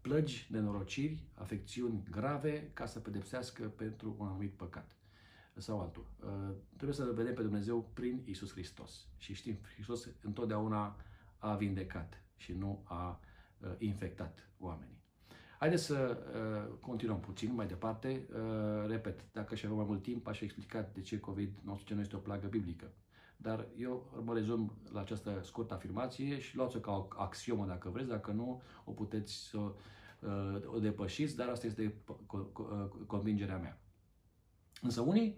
plăgi, 0.00 0.46
nenorociri, 0.50 1.22
afecțiuni 1.34 2.02
grave 2.10 2.70
ca 2.72 2.86
să 2.86 2.98
pedepsească 2.98 3.62
pentru 3.76 4.16
un 4.18 4.26
anumit 4.26 4.52
păcat 4.52 4.95
sau 5.60 5.80
altul. 5.80 6.06
Trebuie 6.74 6.96
să 6.96 7.12
vedem 7.14 7.34
pe 7.34 7.42
Dumnezeu 7.42 7.90
prin 7.94 8.22
Isus 8.24 8.52
Hristos. 8.52 9.08
Și 9.16 9.34
știm, 9.34 9.58
Hristos 9.74 10.08
întotdeauna 10.20 10.96
a 11.38 11.54
vindecat 11.54 12.22
și 12.36 12.52
nu 12.52 12.82
a 12.84 13.20
Uh, 13.60 13.74
infectat 13.78 14.48
oamenii. 14.58 15.04
Haideți 15.58 15.84
să 15.84 16.18
uh, 16.18 16.74
continuăm 16.80 17.20
puțin 17.20 17.54
mai 17.54 17.66
departe. 17.66 18.26
Uh, 18.32 18.88
repet, 18.88 19.24
dacă 19.32 19.54
și 19.54 19.64
avem 19.64 19.76
mai 19.76 19.86
mult 19.88 20.02
timp, 20.02 20.26
aș 20.26 20.40
explica 20.40 20.88
de 20.94 21.00
ce 21.00 21.20
COVID-19 21.20 21.88
nu 21.88 22.00
este 22.00 22.16
o 22.16 22.18
plagă 22.18 22.46
biblică. 22.46 22.92
Dar 23.36 23.66
eu 23.76 24.22
mă 24.24 24.34
rezum 24.34 24.72
la 24.92 25.00
această 25.00 25.40
scurtă 25.44 25.74
afirmație 25.74 26.38
și 26.40 26.56
luați-o 26.56 26.78
ca 26.78 26.92
o 26.92 27.08
axiomă 27.16 27.66
dacă 27.66 27.88
vreți, 27.88 28.08
dacă 28.08 28.30
nu, 28.30 28.62
o 28.84 28.90
puteți 28.92 29.34
să 29.34 29.58
uh, 29.58 30.74
o 30.74 30.78
depășiți, 30.78 31.36
dar 31.36 31.48
asta 31.48 31.66
este 31.66 31.94
convingerea 33.06 33.58
mea. 33.58 33.80
Însă 34.82 35.00
unii, 35.00 35.36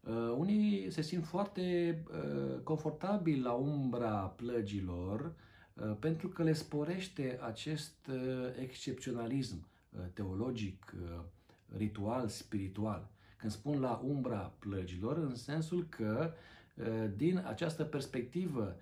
uh, 0.00 0.34
unii 0.36 0.90
se 0.90 1.02
simt 1.02 1.24
foarte 1.24 1.98
uh, 2.10 2.60
confortabili 2.62 3.40
la 3.40 3.52
umbra 3.52 4.16
plăgilor 4.36 5.34
Uh, 5.82 5.96
pentru 5.98 6.28
că 6.28 6.42
le 6.42 6.52
sporește 6.52 7.38
acest 7.42 8.06
uh, 8.06 8.16
excepționalism 8.60 9.66
uh, 9.90 10.00
teologic, 10.12 10.94
ritual, 11.76 12.28
spiritual. 12.28 13.08
Când 13.36 13.52
spun 13.52 13.80
la 13.80 14.00
umbra 14.04 14.52
plăgilor, 14.58 15.16
în 15.16 15.34
sensul 15.34 15.86
că 15.88 16.32
din 17.16 17.42
această 17.46 17.84
perspectivă 17.84 18.76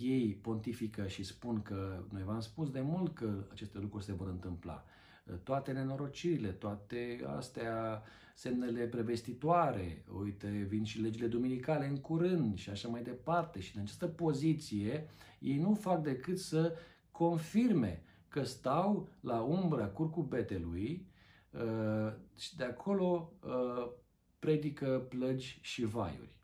ei 0.00 0.38
pontifică 0.42 1.06
și 1.06 1.22
spun 1.22 1.62
că 1.62 2.02
noi 2.10 2.22
v-am 2.22 2.40
spus 2.40 2.70
de 2.70 2.80
mult 2.80 3.14
că 3.14 3.44
aceste 3.50 3.78
lucruri 3.78 4.04
se 4.04 4.12
vor 4.12 4.28
întâmpla. 4.28 4.84
Toate 5.32 5.72
nenorocirile, 5.72 6.48
toate 6.48 7.24
astea, 7.26 8.02
semnele 8.34 8.86
prevestitoare, 8.86 10.04
uite, 10.20 10.48
vin 10.68 10.84
și 10.84 11.00
legile 11.00 11.26
duminicale 11.26 11.86
în 11.86 12.00
curând 12.00 12.56
și 12.56 12.70
așa 12.70 12.88
mai 12.88 13.02
departe. 13.02 13.60
Și 13.60 13.76
în 13.76 13.82
această 13.82 14.06
poziție 14.06 15.08
ei 15.38 15.58
nu 15.58 15.74
fac 15.74 16.02
decât 16.02 16.38
să 16.38 16.76
confirme 17.10 18.02
că 18.28 18.42
stau 18.42 19.08
la 19.20 19.40
umbra 19.40 19.86
curcubetelui 19.86 21.06
uh, 21.50 22.12
și 22.36 22.56
de 22.56 22.64
acolo 22.64 23.32
uh, 23.44 23.90
predică 24.38 25.06
plăgi 25.08 25.58
și 25.62 25.84
vaiuri. 25.84 26.36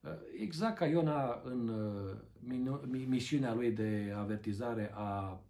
Uh, 0.00 0.10
exact 0.40 0.76
ca 0.76 0.86
Iona 0.86 1.40
în 1.44 1.70
misiunea 3.08 3.54
lui 3.54 3.70
de 3.70 4.14
avertizare 4.16 4.90
a 4.94 5.42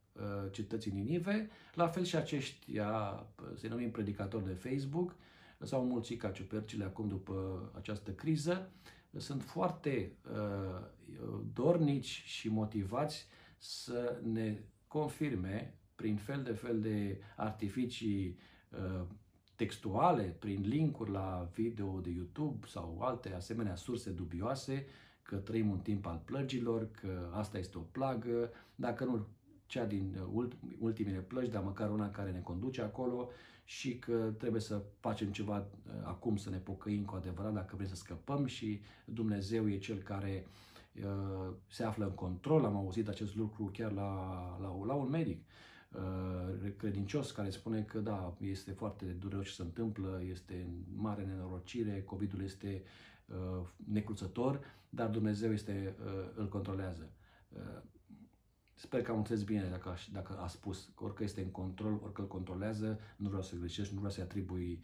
cetății 0.50 0.90
Ninive, 0.90 1.48
la 1.74 1.88
fel 1.88 2.04
și 2.04 2.16
aceștia, 2.16 3.26
se 3.54 3.68
numim 3.68 3.90
predicatori 3.90 4.46
de 4.46 4.52
Facebook, 4.52 5.16
s-au 5.58 5.84
mulțit 5.84 6.20
ca 6.20 6.30
ciupercile 6.30 6.84
acum 6.84 7.08
după 7.08 7.70
această 7.76 8.10
criză, 8.10 8.70
sunt 9.16 9.42
foarte 9.42 10.12
uh, 10.32 10.86
dornici 11.52 12.22
și 12.26 12.48
motivați 12.48 13.26
să 13.56 14.20
ne 14.32 14.62
confirme 14.86 15.74
prin 15.94 16.16
fel 16.16 16.42
de 16.42 16.52
fel 16.52 16.80
de 16.80 17.20
artificii 17.36 18.38
uh, 18.70 19.06
textuale, 19.56 20.36
prin 20.38 20.64
linkuri 20.66 21.10
la 21.10 21.50
video 21.54 22.00
de 22.00 22.10
YouTube 22.10 22.66
sau 22.66 22.98
alte 23.00 23.32
asemenea 23.32 23.74
surse 23.74 24.10
dubioase, 24.10 24.86
că 25.22 25.36
trăim 25.36 25.70
un 25.70 25.78
timp 25.78 26.06
al 26.06 26.22
plăgilor, 26.24 26.90
că 26.90 27.30
asta 27.32 27.58
este 27.58 27.78
o 27.78 27.80
plagă, 27.80 28.50
dacă 28.74 29.04
nu 29.04 29.26
cea 29.68 29.84
din 29.84 30.18
ultimele 30.78 31.18
plăci, 31.18 31.50
dar 31.50 31.62
măcar 31.62 31.90
una 31.90 32.10
care 32.10 32.30
ne 32.30 32.40
conduce 32.40 32.82
acolo 32.82 33.28
și 33.64 33.98
că 33.98 34.32
trebuie 34.38 34.60
să 34.60 34.82
facem 35.00 35.30
ceva 35.30 35.56
uh, 35.56 35.92
acum, 36.04 36.36
să 36.36 36.50
ne 36.50 36.56
pocăim 36.56 37.04
cu 37.04 37.14
adevărat 37.14 37.52
dacă 37.52 37.76
vrem 37.76 37.88
să 37.88 37.94
scăpăm 37.94 38.46
și 38.46 38.80
Dumnezeu 39.04 39.68
e 39.68 39.78
Cel 39.78 39.98
care 39.98 40.46
uh, 40.94 41.52
se 41.66 41.84
află 41.84 42.04
în 42.04 42.14
control. 42.14 42.64
Am 42.64 42.76
auzit 42.76 43.08
acest 43.08 43.36
lucru 43.36 43.70
chiar 43.72 43.92
la, 43.92 44.12
la, 44.60 44.84
la 44.86 44.94
un 44.94 45.08
medic. 45.10 45.44
uh, 45.92 46.72
credincios 46.76 47.30
care 47.30 47.50
spune 47.50 47.82
că 47.82 47.98
da, 47.98 48.36
este 48.40 48.72
foarte 48.72 49.04
dureros 49.04 49.46
ce 49.46 49.52
se 49.52 49.62
întâmplă, 49.62 50.22
este 50.30 50.66
mare 50.96 51.24
nenorocire, 51.24 52.02
COVID-ul 52.02 52.42
este 52.42 52.82
uh, 53.26 53.66
necruțător, 53.92 54.60
dar 54.88 55.08
Dumnezeu 55.08 55.52
este, 55.52 55.94
uh, 56.04 56.30
îl 56.34 56.48
controlează. 56.48 57.10
Uh, 58.78 58.84
Sper 58.84 59.02
că 59.02 59.10
am 59.10 59.16
înțeles 59.16 59.42
bine 59.42 59.68
dacă, 59.70 59.94
dacă 60.12 60.38
a 60.40 60.46
spus 60.46 60.90
că 60.94 61.04
orică 61.04 61.22
este 61.22 61.40
în 61.40 61.50
control, 61.50 62.00
orică 62.02 62.20
îl 62.20 62.26
controlează, 62.26 63.00
nu 63.16 63.28
vreau 63.28 63.42
să 63.42 63.56
greșești, 63.56 63.92
nu 63.92 63.98
vreau 63.98 64.12
să-i 64.12 64.22
atribui 64.22 64.82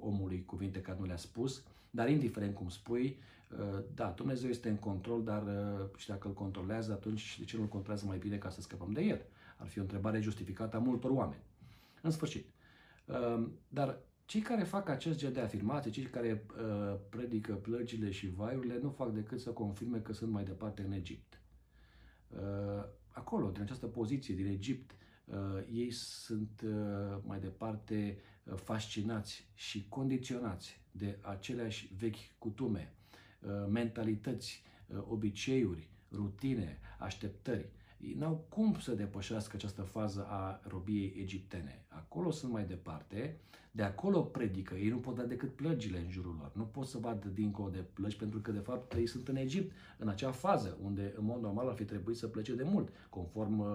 omului 0.00 0.44
cuvinte 0.44 0.80
care 0.80 0.98
nu 0.98 1.04
le-a 1.04 1.16
spus, 1.16 1.64
dar 1.90 2.08
indiferent 2.08 2.54
cum 2.54 2.68
spui, 2.68 3.18
uh, 3.50 3.82
da, 3.94 4.12
Dumnezeu 4.16 4.48
este 4.48 4.68
în 4.68 4.76
control, 4.76 5.24
dar 5.24 5.42
uh, 5.42 5.88
și 5.96 6.08
dacă 6.08 6.28
îl 6.28 6.34
controlează, 6.34 6.92
atunci 6.92 7.38
de 7.38 7.44
ce 7.44 7.56
nu 7.56 7.62
îl 7.62 7.68
controlează 7.68 8.06
mai 8.06 8.18
bine 8.18 8.36
ca 8.36 8.50
să 8.50 8.60
scăpăm 8.60 8.92
de 8.92 9.02
el? 9.02 9.20
Ar 9.56 9.66
fi 9.66 9.78
o 9.78 9.82
întrebare 9.82 10.20
justificată 10.20 10.76
a 10.76 10.78
multor 10.78 11.10
oameni. 11.10 11.42
În 12.02 12.10
sfârșit. 12.10 12.46
Uh, 13.04 13.48
dar 13.68 13.98
cei 14.24 14.40
care 14.40 14.64
fac 14.64 14.88
acest 14.88 15.18
gen 15.18 15.32
de 15.32 15.40
afirmații, 15.40 15.90
cei 15.90 16.04
care 16.04 16.46
predică 17.08 17.54
plăgile 17.54 18.10
și 18.10 18.28
vaiurile, 18.28 18.78
nu 18.82 18.90
fac 18.90 19.12
decât 19.12 19.40
să 19.40 19.50
confirme 19.50 19.98
că 19.98 20.12
sunt 20.12 20.30
mai 20.30 20.44
departe 20.44 20.82
în 20.82 20.92
Egipt 20.92 21.40
acolo, 23.16 23.50
din 23.50 23.62
această 23.62 23.86
poziție, 23.86 24.34
din 24.34 24.46
Egipt, 24.46 24.94
uh, 25.24 25.36
ei 25.72 25.90
sunt 25.90 26.60
uh, 26.64 27.18
mai 27.24 27.40
departe 27.40 28.18
uh, 28.44 28.54
fascinați 28.56 29.48
și 29.54 29.86
condiționați 29.88 30.80
de 30.90 31.18
aceleași 31.20 31.90
vechi 31.98 32.38
cutume, 32.38 32.90
mentalități, 33.68 34.62
obiceiuri, 35.08 35.90
rutine, 36.12 36.78
așteptări. 36.98 37.68
Ei 37.98 38.14
n-au 38.14 38.46
cum 38.48 38.78
să 38.78 38.94
depășească 38.94 39.56
această 39.56 39.82
fază 39.82 40.26
a 40.28 40.60
robiei 40.62 41.14
egiptene. 41.16 41.84
Acolo 41.88 42.30
sunt 42.30 42.52
mai 42.52 42.64
departe, 42.64 43.40
de 43.70 43.82
acolo 43.82 44.22
predică. 44.22 44.74
Ei 44.74 44.88
nu 44.88 44.98
pot 44.98 45.14
da 45.14 45.22
decât 45.22 45.54
plăgile 45.54 45.98
în 45.98 46.10
jurul 46.10 46.36
lor. 46.38 46.52
Nu 46.54 46.62
pot 46.62 46.86
să 46.86 46.98
vadă 46.98 47.28
dincolo 47.28 47.68
de 47.68 47.84
plăgi 47.92 48.16
pentru 48.16 48.40
că, 48.40 48.50
de 48.52 48.58
fapt, 48.58 48.92
ei 48.92 49.06
sunt 49.06 49.28
în 49.28 49.36
Egipt, 49.36 49.72
în 49.98 50.08
acea 50.08 50.30
fază 50.30 50.78
unde, 50.82 51.14
în 51.16 51.24
mod 51.24 51.40
normal, 51.40 51.68
ar 51.68 51.74
fi 51.74 51.84
trebuit 51.84 52.16
să 52.16 52.26
plece 52.26 52.54
de 52.54 52.62
mult, 52.62 52.88
conform 53.10 53.58
uh, 53.58 53.66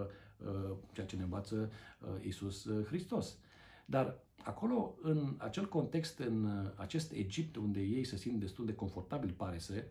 uh 0.46 0.78
ceea 0.92 1.06
ce 1.06 1.16
ne 1.16 1.24
învață 1.24 1.72
uh, 2.00 2.26
Isus 2.26 2.64
uh, 2.64 2.86
Hristos. 2.86 3.38
Dar 3.86 4.24
acolo, 4.44 4.96
în 5.02 5.36
acel 5.38 5.68
context, 5.68 6.20
în 6.20 6.44
uh, 6.44 6.72
acest 6.76 7.12
Egipt 7.12 7.56
unde 7.56 7.80
ei 7.80 8.04
se 8.04 8.18
simt 8.18 8.40
destul 8.40 8.66
de 8.66 8.74
confortabil, 8.74 9.32
pare 9.32 9.58
să, 9.58 9.86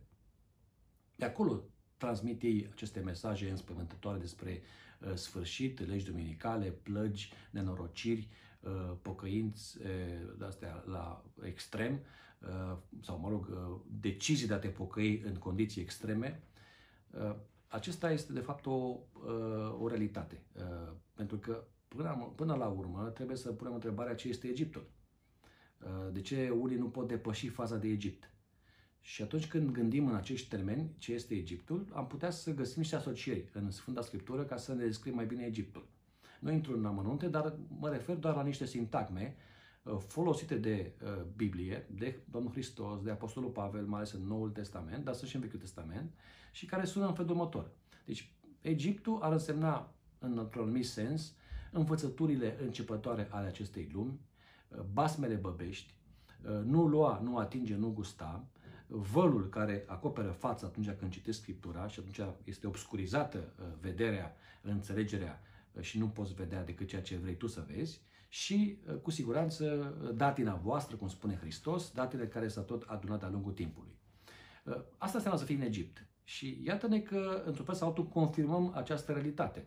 de 1.16 1.24
acolo 1.24 1.64
transmit 2.00 2.42
ei 2.42 2.68
aceste 2.72 3.00
mesaje 3.00 3.50
înspământătoare 3.50 4.18
despre 4.18 4.62
uh, 5.00 5.14
sfârșit, 5.14 5.86
legi 5.86 6.10
dominicale, 6.10 6.66
plăgi, 6.66 7.32
nenorociri, 7.50 8.28
uh, 8.60 8.92
pocăinți 9.02 9.78
uh, 9.78 9.86
de 10.38 10.44
astea 10.44 10.84
la 10.86 11.24
extrem 11.42 12.00
uh, 12.40 12.76
sau, 13.02 13.18
mă 13.18 13.28
rog, 13.28 13.48
uh, 13.50 13.80
decizii 14.00 14.46
de 14.46 14.54
a 14.54 14.58
te 14.58 14.68
pocăi 14.68 15.22
în 15.24 15.34
condiții 15.34 15.82
extreme. 15.82 16.42
Uh, 17.10 17.34
acesta 17.68 18.10
este, 18.12 18.32
de 18.32 18.40
fapt, 18.40 18.66
o, 18.66 18.70
uh, 18.70 19.80
o 19.80 19.88
realitate. 19.88 20.42
Uh, 20.56 20.92
pentru 21.14 21.36
că, 21.38 21.64
până, 21.88 22.32
până 22.34 22.54
la 22.54 22.66
urmă, 22.66 23.10
trebuie 23.14 23.36
să 23.36 23.52
punem 23.52 23.74
întrebarea 23.74 24.14
ce 24.14 24.28
este 24.28 24.48
Egiptul. 24.48 24.90
Uh, 25.80 26.12
de 26.12 26.20
ce 26.20 26.50
unii 26.50 26.76
nu 26.76 26.88
pot 26.88 27.08
depăși 27.08 27.48
faza 27.48 27.76
de 27.76 27.88
Egipt? 27.88 28.30
Și 29.00 29.22
atunci 29.22 29.46
când 29.46 29.70
gândim 29.70 30.06
în 30.08 30.14
acești 30.14 30.48
termeni 30.48 30.94
ce 30.98 31.12
este 31.12 31.34
Egiptul, 31.34 31.86
am 31.92 32.06
putea 32.06 32.30
să 32.30 32.54
găsim 32.54 32.80
niște 32.80 32.96
asocieri 32.96 33.48
în 33.52 33.70
Sfânta 33.70 34.02
Scriptură 34.02 34.44
ca 34.44 34.56
să 34.56 34.74
ne 34.74 34.84
descrie 34.84 35.12
mai 35.12 35.26
bine 35.26 35.44
Egiptul. 35.44 35.88
Nu 36.40 36.50
intru 36.50 36.76
în 36.76 36.84
amănunte, 36.84 37.28
dar 37.28 37.54
mă 37.78 37.88
refer 37.88 38.16
doar 38.16 38.34
la 38.34 38.42
niște 38.42 38.66
sintagme 38.66 39.36
uh, 39.82 39.96
folosite 40.06 40.54
de 40.54 40.92
uh, 41.02 41.22
Biblie, 41.36 41.86
de 41.90 42.20
Domnul 42.30 42.52
Hristos, 42.52 43.02
de 43.02 43.10
Apostolul 43.10 43.50
Pavel, 43.50 43.86
mai 43.86 43.98
ales 43.98 44.12
în 44.12 44.26
Noul 44.26 44.50
Testament, 44.50 45.04
dar 45.04 45.16
și 45.16 45.34
în 45.34 45.40
Vechiul 45.40 45.58
Testament, 45.58 46.12
și 46.52 46.66
care 46.66 46.84
sună 46.84 47.06
în 47.06 47.14
felul 47.14 47.30
următor. 47.30 47.70
Deci, 48.04 48.32
Egiptul 48.60 49.22
ar 49.22 49.32
însemna, 49.32 49.94
într-un 50.18 50.62
anumit 50.62 50.86
sens, 50.86 51.34
învățăturile 51.72 52.56
începătoare 52.62 53.28
ale 53.30 53.46
acestei 53.46 53.90
lumi, 53.92 54.20
uh, 54.68 54.80
basmele 54.92 55.34
băbești, 55.34 55.94
nu 56.64 56.86
lua, 56.86 57.20
nu 57.22 57.36
atinge, 57.36 57.76
nu 57.76 57.90
gusta, 57.90 58.46
vălul 58.90 59.48
care 59.48 59.84
acoperă 59.86 60.30
fața 60.30 60.66
atunci 60.66 60.90
când 60.90 61.10
citești 61.10 61.40
Scriptura 61.40 61.88
și 61.88 62.00
atunci 62.00 62.34
este 62.44 62.66
obscurizată 62.66 63.38
uh, 63.58 63.66
vederea, 63.80 64.36
înțelegerea 64.62 65.42
uh, 65.72 65.82
și 65.82 65.98
nu 65.98 66.08
poți 66.08 66.34
vedea 66.34 66.64
decât 66.64 66.88
ceea 66.88 67.02
ce 67.02 67.16
vrei 67.16 67.36
tu 67.36 67.46
să 67.46 67.64
vezi 67.74 68.00
și, 68.28 68.78
uh, 68.86 68.96
cu 68.96 69.10
siguranță, 69.10 69.94
datina 70.14 70.54
voastră, 70.54 70.96
cum 70.96 71.08
spune 71.08 71.36
Hristos, 71.36 71.92
datele 71.92 72.28
care 72.28 72.48
s-au 72.48 72.62
tot 72.62 72.82
adunat 72.82 73.20
de-a 73.20 73.28
lungul 73.28 73.52
timpului. 73.52 73.98
Asta 74.98 75.16
înseamnă 75.16 75.40
să 75.40 75.46
fii 75.46 75.54
în 75.54 75.60
Egipt. 75.60 76.06
Și 76.24 76.60
iată-ne 76.64 77.00
că, 77.00 77.42
într-un 77.46 77.64
fel 77.64 77.74
sau 77.74 77.88
altul, 77.88 78.08
confirmăm 78.08 78.72
această 78.74 79.12
realitate. 79.12 79.66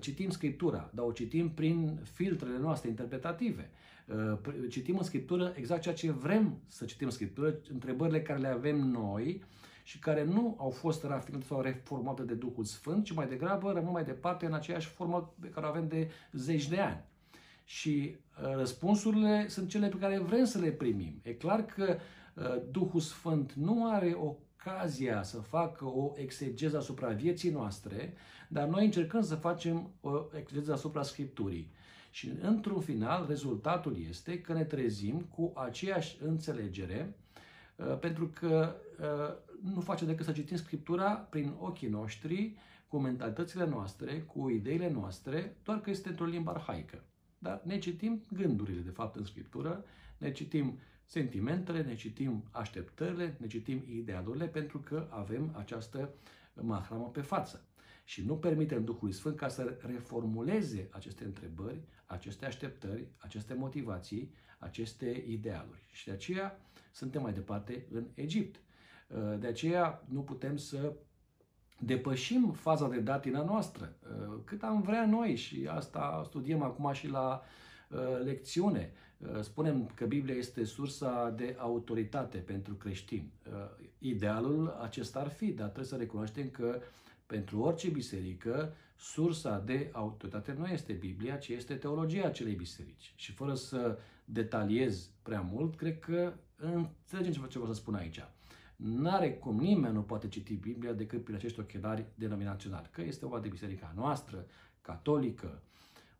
Citim 0.00 0.30
Scriptura, 0.30 0.90
dar 0.94 1.04
o 1.04 1.12
citim 1.12 1.50
prin 1.50 1.98
filtrele 2.12 2.58
noastre 2.58 2.88
interpretative. 2.88 3.70
Uh, 4.06 4.38
citim 4.68 4.96
în 4.96 5.02
Scriptură 5.02 5.52
exact 5.56 5.82
ceea 5.82 5.94
ce 5.94 6.10
vrem 6.10 6.58
să 6.66 6.84
citim 6.84 7.06
în 7.06 7.12
Scriptură, 7.12 7.58
întrebările 7.72 8.22
care 8.22 8.38
le 8.38 8.48
avem 8.48 8.76
noi 8.76 9.42
și 9.82 9.98
care 9.98 10.24
nu 10.24 10.56
au 10.58 10.70
fost 10.70 11.04
rafinate 11.04 11.44
sau 11.44 11.60
reformate 11.60 12.22
de 12.22 12.34
Duhul 12.34 12.64
Sfânt, 12.64 13.04
ci 13.04 13.14
mai 13.14 13.28
degrabă 13.28 13.72
rămân 13.72 13.92
mai 13.92 14.04
departe 14.04 14.46
în 14.46 14.52
aceeași 14.52 14.88
formă 14.88 15.34
pe 15.40 15.48
care 15.48 15.66
o 15.66 15.68
avem 15.68 15.88
de 15.88 16.10
zeci 16.32 16.68
de 16.68 16.80
ani. 16.80 17.04
Și 17.64 18.16
uh, 18.42 18.56
răspunsurile 18.56 19.48
sunt 19.48 19.68
cele 19.68 19.88
pe 19.88 19.98
care 19.98 20.18
vrem 20.18 20.44
să 20.44 20.58
le 20.58 20.70
primim. 20.70 21.20
E 21.22 21.32
clar 21.32 21.64
că 21.64 21.96
uh, 22.34 22.62
Duhul 22.70 23.00
Sfânt 23.00 23.52
nu 23.52 23.90
are 23.90 24.16
ocazia 24.66 25.22
să 25.22 25.38
facă 25.40 25.84
o 25.84 26.12
exegeză 26.16 26.76
asupra 26.76 27.08
vieții 27.08 27.50
noastre, 27.50 28.14
dar 28.48 28.68
noi 28.68 28.84
încercăm 28.84 29.22
să 29.22 29.34
facem 29.34 29.90
o 30.00 30.24
exegeză 30.38 30.72
asupra 30.72 31.02
Scripturii. 31.02 31.72
Și 32.10 32.32
într-un 32.40 32.80
final, 32.80 33.26
rezultatul 33.28 33.96
este 34.08 34.40
că 34.40 34.52
ne 34.52 34.64
trezim 34.64 35.20
cu 35.20 35.52
aceeași 35.54 36.16
înțelegere, 36.22 37.16
uh, 37.76 37.98
pentru 37.98 38.26
că 38.28 38.76
uh, 39.00 39.72
nu 39.74 39.80
face 39.80 40.04
decât 40.04 40.24
să 40.24 40.32
citim 40.32 40.56
Scriptura 40.56 41.10
prin 41.10 41.54
ochii 41.58 41.88
noștri, 41.88 42.56
cu 42.88 42.98
mentalitățile 42.98 43.66
noastre, 43.66 44.20
cu 44.20 44.48
ideile 44.48 44.90
noastre, 44.90 45.56
doar 45.64 45.80
că 45.80 45.90
este 45.90 46.08
într-o 46.08 46.24
limbă 46.24 46.50
arhaică. 46.50 47.04
Dar 47.38 47.60
ne 47.64 47.78
citim 47.78 48.22
gândurile, 48.32 48.80
de 48.80 48.90
fapt, 48.90 49.16
în 49.16 49.24
Scriptură, 49.24 49.84
ne 50.18 50.32
citim 50.32 50.78
sentimentele, 51.10 51.82
ne 51.82 51.94
citim 51.94 52.44
așteptările, 52.50 53.36
ne 53.38 53.46
citim 53.46 53.82
idealurile, 53.88 54.46
pentru 54.46 54.78
că 54.78 55.06
avem 55.08 55.54
această 55.56 56.10
mahramă 56.54 57.08
pe 57.12 57.20
față 57.20 57.64
și 58.04 58.24
nu 58.24 58.36
permitem 58.36 58.84
Duhului 58.84 59.14
Sfânt 59.14 59.36
ca 59.36 59.48
să 59.48 59.76
reformuleze 59.80 60.88
aceste 60.90 61.24
întrebări, 61.24 61.80
aceste 62.06 62.46
așteptări, 62.46 63.06
aceste 63.16 63.54
motivații, 63.54 64.34
aceste 64.58 65.24
idealuri. 65.28 65.82
Și 65.92 66.04
de 66.04 66.12
aceea 66.12 66.60
suntem 66.90 67.22
mai 67.22 67.32
departe 67.32 67.86
în 67.92 68.06
Egipt. 68.14 68.60
De 69.38 69.46
aceea 69.46 70.04
nu 70.08 70.20
putem 70.20 70.56
să 70.56 70.92
depășim 71.78 72.52
faza 72.52 72.88
de 72.88 73.00
datina 73.00 73.42
noastră, 73.42 73.96
cât 74.44 74.62
am 74.62 74.82
vrea 74.82 75.06
noi 75.06 75.36
și 75.36 75.66
asta 75.70 76.22
studiem 76.26 76.62
acum 76.62 76.92
și 76.92 77.08
la 77.08 77.42
uh, 77.88 77.98
lecțiune. 78.24 78.92
Uh, 79.20 79.40
spunem 79.40 79.90
că 79.94 80.06
Biblia 80.06 80.34
este 80.34 80.64
sursa 80.64 81.30
de 81.30 81.56
autoritate 81.58 82.38
pentru 82.38 82.74
creștini. 82.74 83.32
Uh, 83.46 83.52
idealul 83.98 84.68
acesta 84.82 85.20
ar 85.20 85.28
fi, 85.28 85.46
dar 85.46 85.66
trebuie 85.66 85.84
să 85.86 85.96
recunoaștem 85.96 86.48
că 86.48 86.80
pentru 87.26 87.60
orice 87.60 87.88
biserică, 87.88 88.72
sursa 88.96 89.58
de 89.58 89.90
autoritate 89.92 90.54
nu 90.58 90.66
este 90.66 90.92
Biblia, 90.92 91.36
ci 91.36 91.48
este 91.48 91.74
teologia 91.74 92.26
acelei 92.26 92.54
biserici. 92.54 93.12
Și 93.16 93.32
fără 93.32 93.54
să 93.54 93.98
detaliez 94.24 95.10
prea 95.22 95.40
mult, 95.40 95.76
cred 95.76 95.98
că 95.98 96.32
înțelegem 96.56 97.42
ce 97.42 97.58
vreau 97.58 97.74
să 97.74 97.80
spun 97.80 97.94
aici. 97.94 98.20
N-are 98.76 99.32
cum 99.32 99.58
nimeni 99.58 99.94
nu 99.94 100.02
poate 100.02 100.28
citi 100.28 100.54
Biblia 100.54 100.92
decât 100.92 101.24
prin 101.24 101.34
acești 101.34 101.60
ochelari 101.60 102.06
denominaționali. 102.14 102.88
Că 102.90 103.02
este 103.02 103.26
vorba 103.26 103.40
de 103.40 103.48
biserica 103.48 103.92
noastră, 103.96 104.46
catolică, 104.80 105.62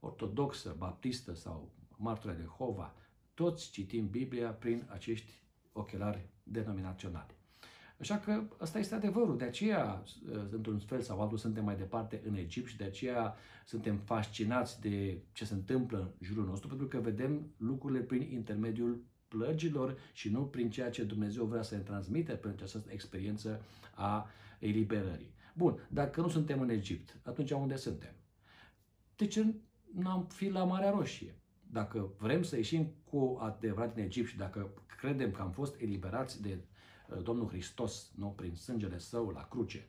ortodoxă, 0.00 0.74
baptistă 0.78 1.34
sau 1.34 1.70
martorii 2.00 2.38
de 2.38 2.44
Hova, 2.44 2.94
toți 3.34 3.70
citim 3.70 4.08
Biblia 4.08 4.50
prin 4.50 4.86
acești 4.88 5.32
ochelari 5.72 6.28
denominaționali. 6.42 7.38
Așa 8.00 8.18
că 8.18 8.42
ăsta 8.60 8.78
este 8.78 8.94
adevărul. 8.94 9.36
De 9.38 9.44
aceea, 9.44 10.02
uh, 10.32 10.42
într-un 10.50 10.78
fel 10.78 11.00
sau 11.00 11.20
altul, 11.20 11.38
suntem 11.38 11.64
mai 11.64 11.76
departe 11.76 12.22
în 12.26 12.34
Egipt 12.34 12.68
și 12.68 12.76
de 12.76 12.84
aceea 12.84 13.34
suntem 13.64 13.96
fascinați 13.96 14.80
de 14.80 15.22
ce 15.32 15.44
se 15.44 15.54
întâmplă 15.54 15.98
în 15.98 16.26
jurul 16.26 16.44
nostru, 16.44 16.68
pentru 16.68 16.86
că 16.86 16.98
vedem 16.98 17.54
lucrurile 17.56 18.00
prin 18.00 18.32
intermediul 18.32 19.04
plăgilor 19.28 19.98
și 20.12 20.28
nu 20.28 20.46
prin 20.46 20.70
ceea 20.70 20.90
ce 20.90 21.04
Dumnezeu 21.04 21.44
vrea 21.44 21.62
să 21.62 21.74
ne 21.74 21.80
transmite 21.80 22.32
prin 22.32 22.52
această 22.52 22.84
experiență 22.88 23.64
a 23.94 24.28
eliberării. 24.58 25.34
Bun, 25.54 25.86
dacă 25.88 26.20
nu 26.20 26.28
suntem 26.28 26.60
în 26.60 26.68
Egipt, 26.68 27.20
atunci 27.22 27.50
unde 27.50 27.76
suntem? 27.76 28.14
De 29.16 29.26
ce 29.26 29.54
n-am 29.94 30.24
fi 30.24 30.48
la 30.48 30.64
Marea 30.64 30.90
Roșie. 30.90 31.34
Dacă 31.72 32.09
vrem 32.18 32.42
să 32.42 32.56
ieșim 32.56 32.92
cu 33.11 33.38
adevărat 33.40 33.94
din 33.94 34.04
Egipt 34.04 34.28
și 34.28 34.37
dacă 34.37 34.70
credem 35.00 35.30
că 35.30 35.42
am 35.42 35.50
fost 35.50 35.80
eliberați 35.80 36.42
de 36.42 36.59
uh, 37.09 37.22
Domnul 37.22 37.48
Hristos 37.48 38.11
nu, 38.14 38.26
prin 38.26 38.54
sângele 38.54 38.98
Său 38.98 39.28
la 39.28 39.46
cruce 39.50 39.87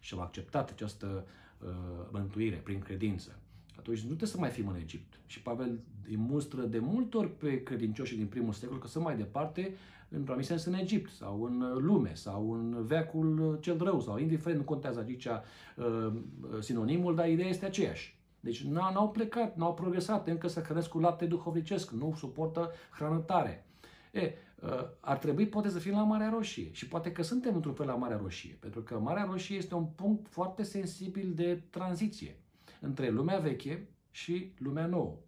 și 0.00 0.14
am 0.14 0.20
acceptat 0.20 0.70
această 0.70 1.26
uh, 1.58 1.68
mântuire 2.10 2.56
prin 2.56 2.78
credință, 2.78 3.38
atunci 3.78 3.98
nu 3.98 4.06
trebuie 4.06 4.28
să 4.28 4.38
mai 4.38 4.50
fim 4.50 4.68
în 4.68 4.76
Egipt. 4.76 5.20
Și 5.26 5.42
Pavel 5.42 5.80
îi 6.08 6.16
mustră 6.16 6.62
de 6.62 6.78
multe 6.78 7.16
ori 7.16 7.36
pe 7.36 7.62
credincioșii 7.62 8.16
din 8.16 8.26
primul 8.26 8.52
secol 8.52 8.78
că 8.78 8.86
sunt 8.86 9.04
mai 9.04 9.16
departe, 9.16 9.74
în 10.08 10.28
un 10.28 10.42
sens, 10.42 10.64
în 10.64 10.74
Egipt 10.74 11.10
sau 11.10 11.42
în 11.42 11.78
lume 11.78 12.14
sau 12.14 12.52
în 12.52 12.86
veacul 12.86 13.58
cel 13.60 13.78
rău 13.78 14.00
sau 14.00 14.18
indiferent, 14.18 14.58
nu 14.58 14.66
contează 14.66 15.04
aici 15.06 15.26
uh, 15.26 16.12
sinonimul, 16.60 17.14
dar 17.14 17.28
ideea 17.28 17.48
este 17.48 17.64
aceeași. 17.64 18.20
Deci 18.42 18.62
n-au 18.62 19.10
plecat, 19.10 19.56
n-au 19.56 19.74
progresat, 19.74 20.28
încă 20.28 20.48
să 20.48 20.60
hrănesc 20.60 20.88
cu 20.88 20.98
lapte 20.98 21.26
duhovnicesc, 21.26 21.90
nu 21.90 22.14
suportă 22.16 22.70
hrană 22.90 23.18
tare. 23.18 23.66
E, 24.12 24.32
ă, 24.62 24.96
ar 25.00 25.18
trebui 25.18 25.48
poate 25.48 25.68
să 25.68 25.78
fim 25.78 25.92
la 25.92 26.02
Marea 26.02 26.30
Roșie 26.30 26.72
și 26.72 26.88
poate 26.88 27.12
că 27.12 27.22
suntem 27.22 27.54
într-un 27.54 27.74
fel 27.74 27.86
la 27.86 27.94
Marea 27.94 28.16
Roșie, 28.16 28.56
pentru 28.60 28.82
că 28.82 28.98
Marea 28.98 29.24
Roșie 29.24 29.56
este 29.56 29.74
un 29.74 29.84
punct 29.84 30.28
foarte 30.28 30.62
sensibil 30.62 31.32
de 31.34 31.62
tranziție 31.70 32.36
între 32.80 33.10
lumea 33.10 33.38
veche 33.38 33.88
și 34.10 34.52
lumea 34.58 34.86
nouă. 34.86 35.18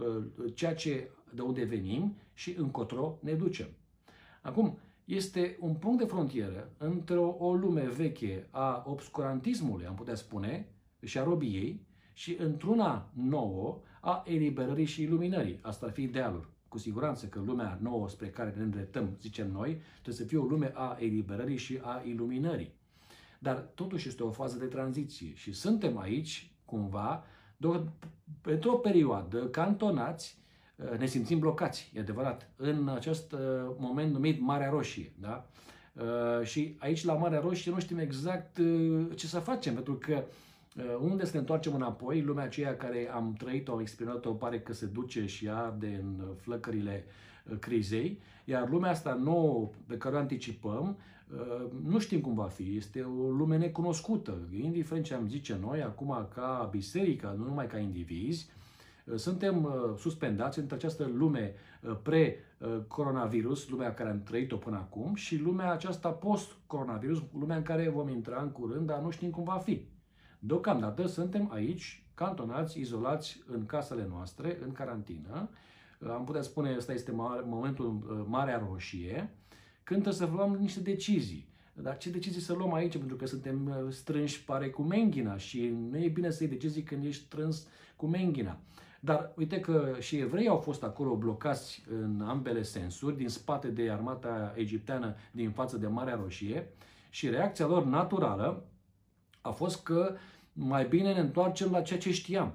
Ă, 0.00 0.22
ceea 0.54 0.74
ce 0.74 1.10
de 1.34 1.42
unde 1.42 1.64
venim 1.64 2.16
și 2.32 2.54
încotro 2.58 3.18
ne 3.20 3.32
ducem. 3.32 3.68
Acum, 4.42 4.78
este 5.04 5.56
un 5.60 5.74
punct 5.74 5.98
de 5.98 6.04
frontieră 6.04 6.72
între 6.78 7.16
o, 7.16 7.46
o 7.46 7.54
lume 7.54 7.88
veche 7.88 8.46
a 8.50 8.84
obscurantismului, 8.86 9.86
am 9.86 9.94
putea 9.94 10.14
spune, 10.14 10.68
și 11.04 11.18
a 11.18 11.22
robiei, 11.22 11.86
și 12.18 12.36
într-una 12.38 13.10
nouă 13.12 13.80
a 14.00 14.22
eliberării 14.26 14.84
și 14.84 15.02
iluminării. 15.02 15.58
Asta 15.62 15.86
ar 15.86 15.92
fi 15.92 16.02
idealul. 16.02 16.48
Cu 16.68 16.78
siguranță 16.78 17.26
că 17.26 17.40
lumea 17.46 17.78
nouă 17.82 18.08
spre 18.08 18.28
care 18.28 18.54
ne 18.56 18.62
îndreptăm, 18.62 19.16
zicem 19.20 19.50
noi, 19.50 19.80
trebuie 19.92 20.14
să 20.14 20.24
fie 20.24 20.38
o 20.38 20.44
lume 20.44 20.72
a 20.74 20.96
eliberării 21.00 21.56
și 21.56 21.78
a 21.82 22.02
iluminării. 22.06 22.72
Dar 23.38 23.56
totuși 23.74 24.08
este 24.08 24.22
o 24.22 24.30
fază 24.30 24.58
de 24.58 24.64
tranziție 24.64 25.34
și 25.34 25.52
suntem 25.52 25.98
aici, 25.98 26.52
cumva, 26.64 27.24
pentru 28.40 28.72
o 28.72 28.76
perioadă, 28.76 29.46
cantonați, 29.46 30.38
ne 30.98 31.06
simțim 31.06 31.38
blocați, 31.38 31.92
e 31.94 32.00
adevărat, 32.00 32.50
în 32.56 32.88
acest 32.88 33.32
uh, 33.32 33.40
moment 33.76 34.12
numit 34.12 34.40
Marea 34.40 34.70
Roșie. 34.70 35.12
Da? 35.20 35.46
Uh, 35.92 36.46
și 36.46 36.76
aici 36.78 37.04
la 37.04 37.14
Marea 37.14 37.40
Roșie 37.40 37.72
nu 37.72 37.80
știm 37.80 37.98
exact 37.98 38.58
uh, 38.58 39.06
ce 39.14 39.26
să 39.26 39.38
facem, 39.38 39.74
pentru 39.74 39.94
că 39.94 40.14
Uh, 40.14 40.47
unde 41.00 41.24
să 41.24 41.30
ne 41.32 41.38
întoarcem 41.38 41.74
înapoi, 41.74 42.22
lumea 42.22 42.44
aceea 42.44 42.76
care 42.76 43.10
am 43.12 43.34
trăit-o, 43.38 43.72
am 43.72 43.80
experimentat-o, 43.80 44.32
pare 44.32 44.60
că 44.60 44.72
se 44.72 44.86
duce 44.86 45.26
și 45.26 45.48
arde 45.48 46.00
în 46.02 46.24
flăcările 46.36 47.04
uh, 47.50 47.58
crizei, 47.58 48.20
iar 48.44 48.68
lumea 48.68 48.90
asta 48.90 49.14
nouă 49.14 49.70
pe 49.86 49.96
care 49.96 50.14
o 50.14 50.18
anticipăm, 50.18 50.98
uh, 51.32 51.70
nu 51.84 51.98
știm 51.98 52.20
cum 52.20 52.34
va 52.34 52.46
fi, 52.46 52.76
este 52.76 53.00
o 53.00 53.30
lume 53.30 53.56
necunoscută, 53.56 54.38
indiferent 54.62 55.04
ce 55.04 55.14
am 55.14 55.28
zice 55.28 55.58
noi, 55.60 55.82
acum 55.82 56.28
ca 56.34 56.68
biserică, 56.70 57.34
nu 57.38 57.44
numai 57.44 57.66
ca 57.66 57.78
indivizi, 57.78 58.50
suntem 59.14 59.68
suspendați 59.98 60.58
între 60.58 60.76
această 60.76 61.10
lume 61.14 61.54
pre-coronavirus, 62.02 63.68
lumea 63.68 63.94
care 63.94 64.10
am 64.10 64.22
trăit-o 64.22 64.56
până 64.56 64.76
acum, 64.76 65.14
și 65.14 65.36
lumea 65.36 65.72
aceasta 65.72 66.08
post-coronavirus, 66.08 67.22
lumea 67.38 67.56
în 67.56 67.62
care 67.62 67.88
vom 67.88 68.08
intra 68.08 68.40
în 68.42 68.50
curând, 68.50 68.86
dar 68.86 69.00
nu 69.00 69.10
știm 69.10 69.30
cum 69.30 69.44
va 69.44 69.58
fi. 69.58 69.86
Deocamdată 70.38 71.06
suntem 71.06 71.50
aici, 71.52 72.04
cantonați, 72.14 72.80
izolați 72.80 73.42
în 73.46 73.66
casele 73.66 74.06
noastre, 74.10 74.58
în 74.64 74.72
carantină. 74.72 75.50
Am 76.08 76.24
putea 76.24 76.42
spune, 76.42 76.74
ăsta 76.76 76.92
este 76.92 77.12
momentul 77.44 77.86
uh, 77.86 78.24
Marea 78.28 78.66
Roșie, 78.68 79.30
când 79.82 80.02
trebuie 80.02 80.28
să 80.28 80.34
luăm 80.34 80.56
niște 80.60 80.80
decizii. 80.80 81.48
Dar 81.72 81.96
ce 81.96 82.10
decizii 82.10 82.40
să 82.40 82.52
luăm 82.52 82.72
aici? 82.72 82.96
Pentru 82.98 83.16
că 83.16 83.26
suntem 83.26 83.66
uh, 83.66 83.92
strânși, 83.92 84.44
pare, 84.44 84.70
cu 84.70 84.82
menghina 84.82 85.36
și 85.36 85.68
nu 85.90 85.98
e 85.98 86.08
bine 86.08 86.30
să 86.30 86.42
iei 86.42 86.52
decizii 86.52 86.82
când 86.82 87.04
ești 87.04 87.24
strâns 87.24 87.66
cu 87.96 88.06
menghina. 88.06 88.58
Dar 89.00 89.32
uite 89.36 89.60
că 89.60 89.96
și 89.98 90.16
evrei 90.16 90.48
au 90.48 90.56
fost 90.56 90.82
acolo 90.82 91.16
blocați 91.16 91.84
în 91.90 92.20
ambele 92.20 92.62
sensuri, 92.62 93.16
din 93.16 93.28
spate 93.28 93.68
de 93.68 93.90
armata 93.90 94.54
egipteană, 94.56 95.14
din 95.30 95.50
față 95.50 95.76
de 95.76 95.86
Marea 95.86 96.14
Roșie, 96.22 96.68
și 97.10 97.28
reacția 97.28 97.66
lor 97.66 97.84
naturală 97.84 98.67
a 99.48 99.52
fost 99.52 99.82
că 99.82 100.16
mai 100.52 100.86
bine 100.86 101.12
ne 101.12 101.20
întoarcem 101.20 101.70
la 101.70 101.82
ceea 101.82 101.98
ce 101.98 102.12
știam. 102.12 102.52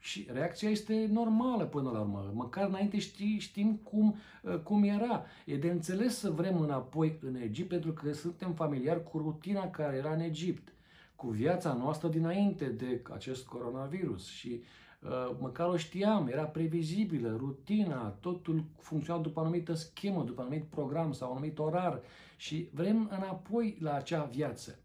Și 0.00 0.28
reacția 0.32 0.70
este 0.70 1.08
normală 1.12 1.64
până 1.64 1.90
la 1.90 2.00
urmă. 2.00 2.30
Măcar 2.34 2.68
înainte 2.68 2.98
știi, 2.98 3.38
știm 3.38 3.80
cum, 3.82 4.16
uh, 4.42 4.58
cum 4.58 4.82
era. 4.82 5.24
E 5.44 5.56
de 5.56 5.70
înțeles 5.70 6.18
să 6.18 6.30
vrem 6.30 6.60
înapoi 6.60 7.18
în 7.22 7.34
Egipt 7.34 7.68
pentru 7.68 7.92
că 7.92 8.12
suntem 8.12 8.52
familiari 8.52 9.02
cu 9.02 9.18
rutina 9.18 9.70
care 9.70 9.96
era 9.96 10.12
în 10.12 10.20
Egipt, 10.20 10.72
cu 11.16 11.28
viața 11.28 11.72
noastră 11.72 12.08
dinainte 12.08 12.64
de 12.64 13.02
acest 13.14 13.46
coronavirus. 13.46 14.26
Și 14.26 14.62
uh, 15.02 15.36
măcar 15.40 15.68
o 15.68 15.76
știam, 15.76 16.28
era 16.28 16.44
previzibilă, 16.44 17.36
rutina, 17.36 18.08
totul 18.08 18.64
funcționa 18.78 19.20
după 19.20 19.40
o 19.40 19.42
anumită 19.42 19.74
schemă, 19.74 20.22
după 20.22 20.40
un 20.40 20.46
anumit 20.46 20.68
program 20.68 21.12
sau 21.12 21.30
un 21.30 21.36
anumit 21.36 21.58
orar. 21.58 22.00
Și 22.36 22.68
vrem 22.72 23.10
înapoi 23.18 23.76
la 23.80 23.94
acea 23.94 24.24
viață. 24.24 24.78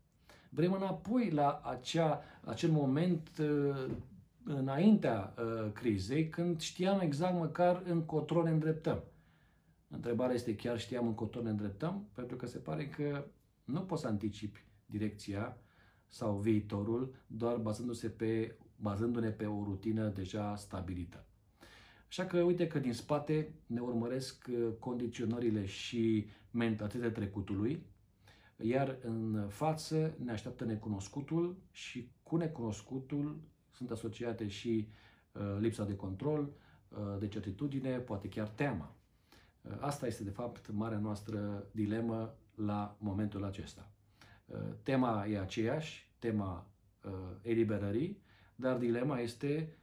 Vrem 0.54 0.74
înapoi 0.74 1.30
la 1.30 1.62
acea, 1.64 2.24
acel 2.44 2.70
moment 2.70 3.30
uh, 3.40 3.92
înaintea 4.44 5.34
uh, 5.38 5.72
crizei, 5.72 6.30
când 6.30 6.60
știam 6.60 7.00
exact 7.00 7.38
măcar 7.38 7.84
încotro 7.86 8.44
ne 8.44 8.50
îndreptăm. 8.50 9.04
Întrebarea 9.88 10.36
este 10.36 10.56
chiar 10.56 10.80
știam 10.80 11.08
încotro 11.08 11.42
ne 11.42 11.50
îndreptăm? 11.50 12.08
Pentru 12.14 12.36
că 12.36 12.46
se 12.46 12.58
pare 12.58 12.88
că 12.88 13.26
nu 13.64 13.82
poți 13.82 14.02
să 14.02 14.08
anticipi 14.08 14.66
direcția 14.86 15.58
sau 16.08 16.38
viitorul 16.38 17.16
doar 17.28 17.58
bazându-se 17.58 18.08
pe, 18.08 18.56
bazându-ne 18.76 19.30
pe 19.30 19.46
o 19.46 19.64
rutină 19.64 20.08
deja 20.08 20.56
stabilită. 20.56 21.26
Așa 22.08 22.26
că 22.26 22.42
uite 22.42 22.68
că 22.68 22.80
din 22.80 22.94
spate 22.94 23.54
ne 23.66 23.80
urmăresc 23.80 24.48
uh, 24.50 24.70
condiționările 24.80 25.66
și 25.66 26.28
mentalitatea 26.52 27.12
trecutului, 27.12 27.86
iar 28.58 28.98
în 29.02 29.48
față 29.50 30.16
ne 30.24 30.32
așteaptă 30.32 30.66
necunoscutul 30.66 31.58
și 31.72 32.12
cu 32.24 32.36
necunoscutul 32.36 33.42
sunt 33.72 33.92
asociate 33.92 34.48
și 34.48 34.88
uh, 35.32 35.42
lipsa 35.60 35.86
de 35.86 35.96
control, 35.96 36.54
uh, 36.90 36.98
de 37.20 37.28
certitudine, 37.28 37.98
poate 37.98 38.30
chiar 38.30 38.48
teama. 38.48 38.96
Uh, 39.62 39.72
asta 39.80 40.08
este, 40.08 40.24
de 40.24 40.30
fapt, 40.30 40.72
marea 40.72 40.98
noastră 40.98 41.68
dilemă 41.72 42.36
la 42.56 42.98
momentul 43.00 43.44
acesta. 43.44 43.88
Tema 44.84 45.26
e 45.26 45.40
aceeași, 45.40 46.12
tema 46.20 46.68
eliberării, 47.42 48.22
dar 48.56 48.78
dilema 48.78 49.20
este 49.20 49.78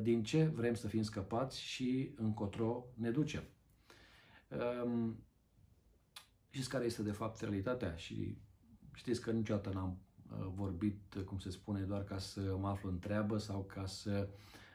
din 0.00 0.22
ce 0.22 0.44
vrem 0.44 0.74
să 0.74 0.88
fim 0.88 1.02
scăpați 1.02 1.62
și 1.62 2.14
încotro 2.16 2.84
ne 2.94 3.10
ducem. 3.10 3.42
Um, 6.54 6.60
Știți 6.60 6.68
care 6.68 6.84
este 6.84 7.02
de 7.02 7.12
fapt 7.12 7.40
realitatea 7.40 7.96
și 7.96 8.38
știți 8.92 9.20
că 9.20 9.30
niciodată 9.30 9.70
n-am 9.70 9.98
uh, 10.30 10.46
vorbit, 10.54 11.14
cum 11.24 11.38
se 11.38 11.50
spune, 11.50 11.80
doar 11.80 12.04
ca 12.04 12.18
să 12.18 12.56
mă 12.60 12.68
aflu 12.68 12.88
în 12.88 12.98
treabă 12.98 13.38
sau 13.38 13.62
ca 13.62 13.86
să 13.86 14.28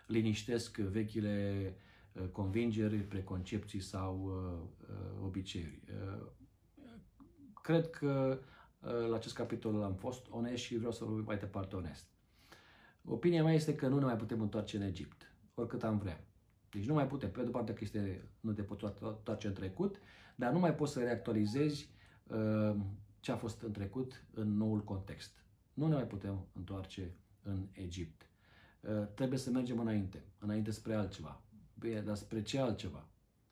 liniștesc 0.07 0.77
vechile 0.77 1.75
uh, 2.13 2.27
convingeri, 2.31 2.97
preconcepții 2.97 3.79
sau 3.79 4.23
uh, 4.87 5.23
obiceiuri. 5.23 5.83
Cred 7.61 7.89
că 7.89 8.39
la 9.09 9.15
acest 9.15 9.33
capitol 9.33 9.83
am 9.83 9.95
fost 9.95 10.27
onest 10.29 10.63
și 10.63 10.77
vreau 10.77 10.91
să 10.91 11.03
vorbim 11.03 11.23
mai 11.25 11.37
departe 11.37 11.75
onest. 11.75 12.07
Opinia 13.05 13.43
mea 13.43 13.53
este 13.53 13.75
că 13.75 13.87
nu 13.87 13.99
ne 13.99 14.05
mai 14.05 14.15
putem 14.15 14.41
întoarce 14.41 14.77
în 14.77 14.83
Egipt, 14.83 15.33
oricât 15.53 15.83
am 15.83 15.97
vrea. 15.97 16.23
Deci 16.69 16.85
nu 16.85 16.93
mai 16.93 17.07
putem, 17.07 17.31
pe 17.31 17.43
de 17.43 17.49
parte 17.49 17.73
că 17.73 17.79
este, 17.81 18.29
nu 18.39 18.53
te 18.53 18.61
poți 18.61 18.85
întoarce 18.99 19.47
în 19.47 19.53
trecut, 19.53 19.99
dar 20.39 20.51
nu 20.51 20.59
mai 20.59 20.75
poți 20.75 20.91
să 20.93 20.99
reactualizezi 20.99 21.89
uh, 22.27 22.75
ce 23.19 23.31
a 23.31 23.35
fost 23.35 23.61
în 23.61 23.71
trecut 23.71 24.23
în 24.33 24.57
noul 24.57 24.83
context. 24.83 25.43
Nu 25.73 25.87
ne 25.87 25.93
mai 25.93 26.07
putem 26.07 26.47
întoarce 26.53 27.15
în 27.41 27.67
Egipt. 27.71 28.29
Uh, 28.81 29.07
trebuie 29.13 29.39
să 29.39 29.49
mergem 29.49 29.79
înainte, 29.79 30.23
înainte 30.37 30.71
spre 30.71 30.93
altceva. 30.93 31.41
Bine, 31.79 32.01
dar 32.01 32.15
spre 32.15 32.41
ce 32.41 32.59
altceva? 32.59 33.07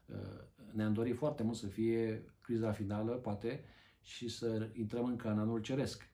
Uh, 0.06 0.16
ne-am 0.72 0.94
dorit 0.94 1.16
foarte 1.16 1.44
mult 1.44 1.58
să 1.58 1.68
fie 1.68 2.24
criza 2.42 2.72
finală, 2.72 3.12
poate, 3.12 3.64
și 4.02 4.28
să 4.28 4.70
intrăm 4.74 5.06
în 5.06 5.16
cananul 5.16 5.62
ceresc. 5.62 6.10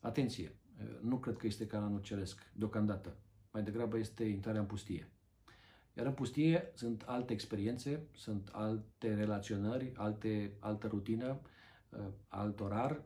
Atenție! 0.00 0.56
Uh, 0.78 1.00
nu 1.02 1.18
cred 1.18 1.36
că 1.36 1.46
este 1.46 1.66
cananul 1.66 2.00
ceresc, 2.00 2.52
deocamdată. 2.54 3.16
Mai 3.50 3.62
degrabă 3.62 3.98
este 3.98 4.24
intrarea 4.24 4.60
în 4.60 4.66
pustie. 4.66 5.10
Iar 5.96 6.06
în 6.06 6.12
pustie 6.12 6.70
sunt 6.74 7.02
alte 7.06 7.32
experiențe, 7.32 8.06
sunt 8.14 8.48
alte 8.52 9.14
relaționări, 9.14 9.92
alte, 9.94 10.56
altă 10.58 10.86
rutină, 10.86 11.40
uh, 11.88 11.98
alt 12.28 12.60
orar, 12.60 13.02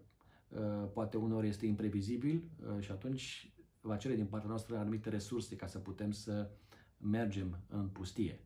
uh, 0.49 0.89
poate 0.93 1.17
uneori 1.17 1.49
este 1.49 1.67
imprevizibil 1.67 2.43
uh, 2.67 2.83
și 2.83 2.91
atunci 2.91 3.53
va 3.81 3.97
cere 3.97 4.15
din 4.15 4.27
partea 4.27 4.49
noastră 4.49 4.77
anumite 4.77 5.09
resurse 5.09 5.57
ca 5.57 5.67
să 5.67 5.79
putem 5.79 6.11
să 6.11 6.51
mergem 6.97 7.59
în 7.69 7.89
pustie. 7.89 8.41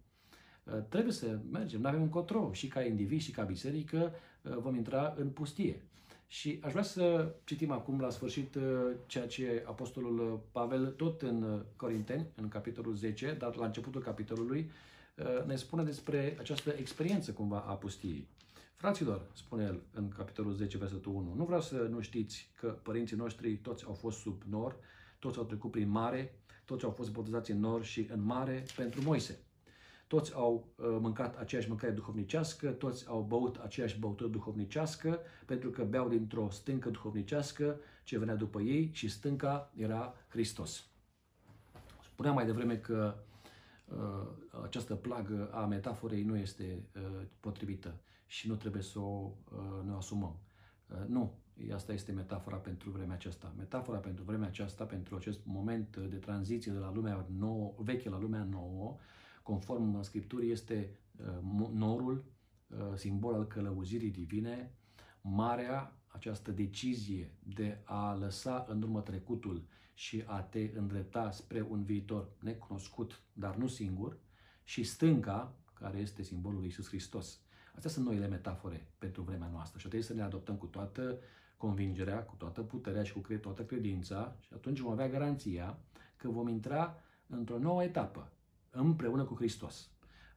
Uh, 0.65 0.83
trebuie 0.89 1.13
să 1.13 1.41
mergem, 1.51 1.81
nu 1.81 1.89
avem 1.89 2.03
încotro 2.03 2.53
și 2.53 2.69
ca 2.69 2.83
indivizi 2.83 3.25
și 3.25 3.31
ca 3.31 3.43
biserică 3.43 4.13
uh, 4.43 4.57
vom 4.57 4.75
intra 4.75 5.15
în 5.17 5.31
pustie. 5.31 5.83
Și 6.27 6.59
aș 6.63 6.71
vrea 6.71 6.83
să 6.83 7.35
citim 7.45 7.71
acum 7.71 8.01
la 8.01 8.11
sfârșit 8.11 8.55
uh, 8.55 8.63
ceea 9.07 9.27
ce 9.27 9.65
Apostolul 9.67 10.41
Pavel, 10.53 10.87
tot 10.87 11.23
în 11.23 11.65
Corinteni, 11.77 12.27
în 12.37 12.49
capitolul 12.49 12.95
10, 12.95 13.37
dar 13.39 13.57
la 13.57 13.67
începutul 13.67 14.03
capitolului, 14.03 14.71
ne 15.47 15.57
spune 15.57 15.83
despre 15.83 16.37
această 16.39 16.75
experiență 16.79 17.33
cumva 17.33 17.59
a 17.59 17.75
pustiei. 17.75 18.29
Fraților, 18.75 19.31
spune 19.33 19.65
el 19.65 19.83
în 19.93 20.09
capitolul 20.09 20.53
10, 20.53 20.79
versetul 20.79 21.13
1, 21.15 21.35
nu 21.35 21.45
vreau 21.45 21.61
să 21.61 21.75
nu 21.75 22.01
știți 22.01 22.51
că 22.61 22.69
părinții 22.69 23.17
noștri 23.17 23.57
toți 23.57 23.85
au 23.85 23.93
fost 23.93 24.19
sub 24.19 24.43
nor, 24.49 24.77
toți 25.19 25.39
au 25.39 25.45
trecut 25.45 25.71
prin 25.71 25.89
mare, 25.89 26.39
toți 26.65 26.85
au 26.85 26.91
fost 26.91 27.13
botezați 27.13 27.51
în 27.51 27.61
nor 27.61 27.85
și 27.85 28.07
în 28.13 28.25
mare 28.25 28.65
pentru 28.77 29.03
Moise. 29.03 29.44
Toți 30.15 30.35
au 30.35 30.73
uh, 30.77 30.87
mâncat 31.01 31.37
aceeași 31.37 31.69
mâncare 31.69 31.93
duhovnicească, 31.93 32.71
toți 32.71 33.09
au 33.09 33.23
băut 33.23 33.57
aceeași 33.57 33.99
băutură 33.99 34.29
duhovnicească, 34.29 35.21
pentru 35.47 35.71
că 35.71 35.85
beau 35.85 36.09
dintr-o 36.09 36.51
stâncă 36.51 36.91
duhovnicească 36.91 37.81
ce 38.05 38.19
venea 38.19 38.35
după 38.35 38.61
ei 38.61 38.91
și 38.93 39.09
stânca 39.09 39.73
era 39.77 40.15
Hristos. 40.29 40.87
Spuneam 42.05 42.35
mai 42.35 42.47
devreme 42.47 42.77
că 42.77 43.15
uh, 43.85 44.27
această 44.63 44.95
plagă 44.95 45.51
a 45.53 45.67
metaforei 45.67 46.23
nu 46.23 46.37
este 46.37 46.83
uh, 46.97 47.27
potrivită 47.41 48.01
și 48.27 48.49
nu 48.49 48.55
trebuie 48.55 48.83
să 48.83 48.99
o 48.99 49.31
uh, 49.53 49.85
ne 49.85 49.93
asumăm. 49.93 50.39
Uh, 50.89 51.07
nu, 51.07 51.35
asta 51.75 51.93
este 51.93 52.13
metafora 52.13 52.57
pentru 52.57 52.91
vremea 52.91 53.15
aceasta. 53.15 53.53
Metafora 53.57 53.99
pentru 53.99 54.25
vremea 54.25 54.49
aceasta, 54.49 54.85
pentru 54.85 55.17
acest 55.17 55.41
moment 55.45 55.97
de 55.97 56.17
tranziție 56.17 56.73
de 56.73 56.79
la 56.79 56.93
lumea 56.93 57.27
nouă, 57.39 57.75
veche 57.77 58.09
la 58.09 58.19
lumea 58.19 58.45
nouă, 58.45 58.99
conform 59.45 60.03
Scripturii, 60.03 60.51
este 60.51 60.99
uh, 61.17 61.69
norul, 61.73 62.25
uh, 62.69 62.79
simbol 62.95 63.35
al 63.35 63.47
călăuzirii 63.47 64.11
divine, 64.11 64.75
marea, 65.21 65.99
această 66.07 66.51
decizie 66.51 67.35
de 67.43 67.81
a 67.85 68.15
lăsa 68.15 68.67
în 68.69 68.83
urmă 68.83 69.01
trecutul 69.01 69.65
și 69.95 70.23
a 70.27 70.41
te 70.41 70.71
îndrepta 70.75 71.31
spre 71.31 71.67
un 71.69 71.85
viitor 71.85 72.29
necunoscut, 72.41 73.23
dar 73.33 73.57
nu 73.57 73.67
singur, 73.67 74.19
și 74.65 74.83
stânca, 74.83 75.55
care 75.73 75.99
este 75.99 76.23
simbolul 76.23 76.59
lui 76.59 76.67
Iisus 76.67 76.87
Hristos. 76.87 77.41
Astea 77.75 77.91
sunt 77.91 78.05
noile 78.05 78.27
metafore 78.27 78.93
pentru 78.99 79.23
vremea 79.23 79.49
noastră 79.49 79.79
și 79.79 79.87
trebuie 79.87 80.09
să 80.09 80.15
ne 80.15 80.23
adoptăm 80.23 80.57
cu 80.57 80.67
toată 80.67 81.19
convingerea, 81.57 82.23
cu 82.23 82.35
toată 82.37 82.63
puterea 82.63 83.03
și 83.03 83.13
cu 83.13 83.35
toată 83.41 83.65
credința 83.65 84.37
și 84.41 84.53
atunci 84.55 84.79
vom 84.79 84.93
avea 84.93 85.09
garanția 85.09 85.79
că 86.17 86.29
vom 86.29 86.49
intra 86.49 87.03
într-o 87.27 87.59
nouă 87.59 87.83
etapă 87.83 88.33
împreună 88.75 89.25
cu 89.25 89.35
Hristos. 89.35 89.91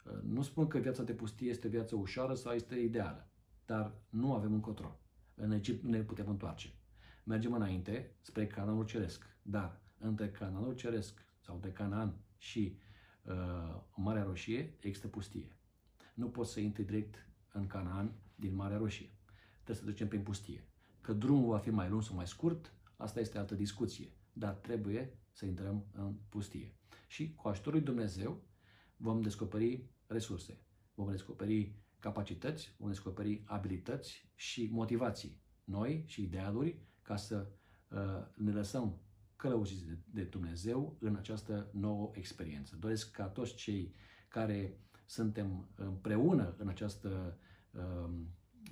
Uh, 0.06 0.21
nu 0.23 0.41
spun 0.41 0.67
că 0.67 0.78
viața 0.78 1.04
de 1.04 1.13
pustie 1.13 1.50
este 1.50 1.67
viața 1.67 1.95
ușoară 1.95 2.34
sau 2.34 2.54
este 2.54 2.76
ideală, 2.76 3.30
dar 3.65 3.93
nu 4.10 4.34
avem 4.34 4.54
încotro. 4.54 5.00
În 5.36 5.52
Egipt 5.52 5.84
nu 5.84 5.89
ne 5.89 6.02
putem 6.02 6.28
întoarce. 6.30 6.73
Mergem 7.23 7.54
înainte 7.54 8.15
spre 8.21 8.47
Canaanul 8.47 8.86
Ceresc, 8.86 9.26
dar 9.41 9.82
între 9.97 10.30
Canaanul 10.30 10.76
Ceresc 10.76 11.26
sau 11.39 11.58
de 11.62 11.71
Canaan 11.71 12.17
și 12.38 12.78
uh, 13.23 13.82
Marea 13.95 14.23
Roșie 14.23 14.78
există 14.80 15.08
pustie. 15.08 15.58
Nu 16.13 16.30
poți 16.30 16.52
să 16.52 16.60
intri 16.60 16.84
direct 16.84 17.28
în 17.54 17.67
Canaan 17.67 18.12
din 18.36 18.56
Marea 18.56 18.78
Roșie. 18.78 19.10
Trebuie 19.54 19.76
să 19.76 19.84
trecem 19.84 20.08
prin 20.08 20.21
pustie. 20.21 20.67
Că 21.02 21.13
drumul 21.13 21.50
va 21.50 21.58
fi 21.58 21.69
mai 21.69 21.89
lung 21.89 22.04
sau 22.04 22.15
mai 22.15 22.28
scurt, 22.28 22.73
asta 22.95 23.19
este 23.19 23.38
altă 23.38 23.56
discuție. 23.56 24.12
Dar 24.38 24.54
trebuie 24.54 25.19
să 25.32 25.45
intrăm 25.45 25.86
în 25.93 26.15
pustie. 26.30 26.76
Și 27.08 27.34
cu 27.34 27.47
ajutorul 27.47 27.73
lui 27.78 27.88
Dumnezeu 27.88 28.43
vom 28.97 29.21
descoperi 29.21 29.89
resurse, 30.08 30.62
vom 30.93 31.10
descoperi 31.12 31.76
capacități, 32.00 32.76
vom 32.78 32.88
descoperi 32.88 33.41
abilități 33.45 34.32
și 34.36 34.69
motivații 34.71 35.41
noi 35.63 36.04
și 36.08 36.21
idealuri 36.23 36.82
ca 37.02 37.15
să 37.15 37.47
uh, 37.88 37.97
ne 38.36 38.52
lăsăm 38.52 39.02
călăuziți 39.36 39.86
de, 39.86 39.97
de 40.06 40.23
Dumnezeu 40.23 40.97
în 41.00 41.15
această 41.15 41.69
nouă 41.73 42.12
experiență. 42.13 42.76
Doresc 42.76 43.12
ca 43.12 43.28
toți 43.28 43.56
cei 43.56 43.95
care 44.28 44.80
suntem 45.06 45.69
împreună 45.76 46.56
în 46.58 46.67
această 46.67 47.39
uh, 47.71 48.10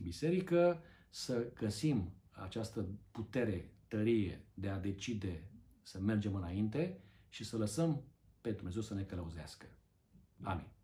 biserică 0.01 0.81
să 1.09 1.51
găsim 1.53 2.13
această 2.31 2.87
putere, 3.11 3.73
tărie 3.87 4.45
de 4.53 4.69
a 4.69 4.79
decide 4.79 5.49
să 5.85 5.99
mergem 5.99 6.35
înainte 6.35 7.03
și 7.29 7.43
să 7.43 7.57
lăsăm 7.57 8.03
pe 8.41 8.51
Dumnezeu 8.51 8.81
să 8.81 8.93
ne 8.93 9.03
călăuzească. 9.03 9.65
Amin. 10.41 10.74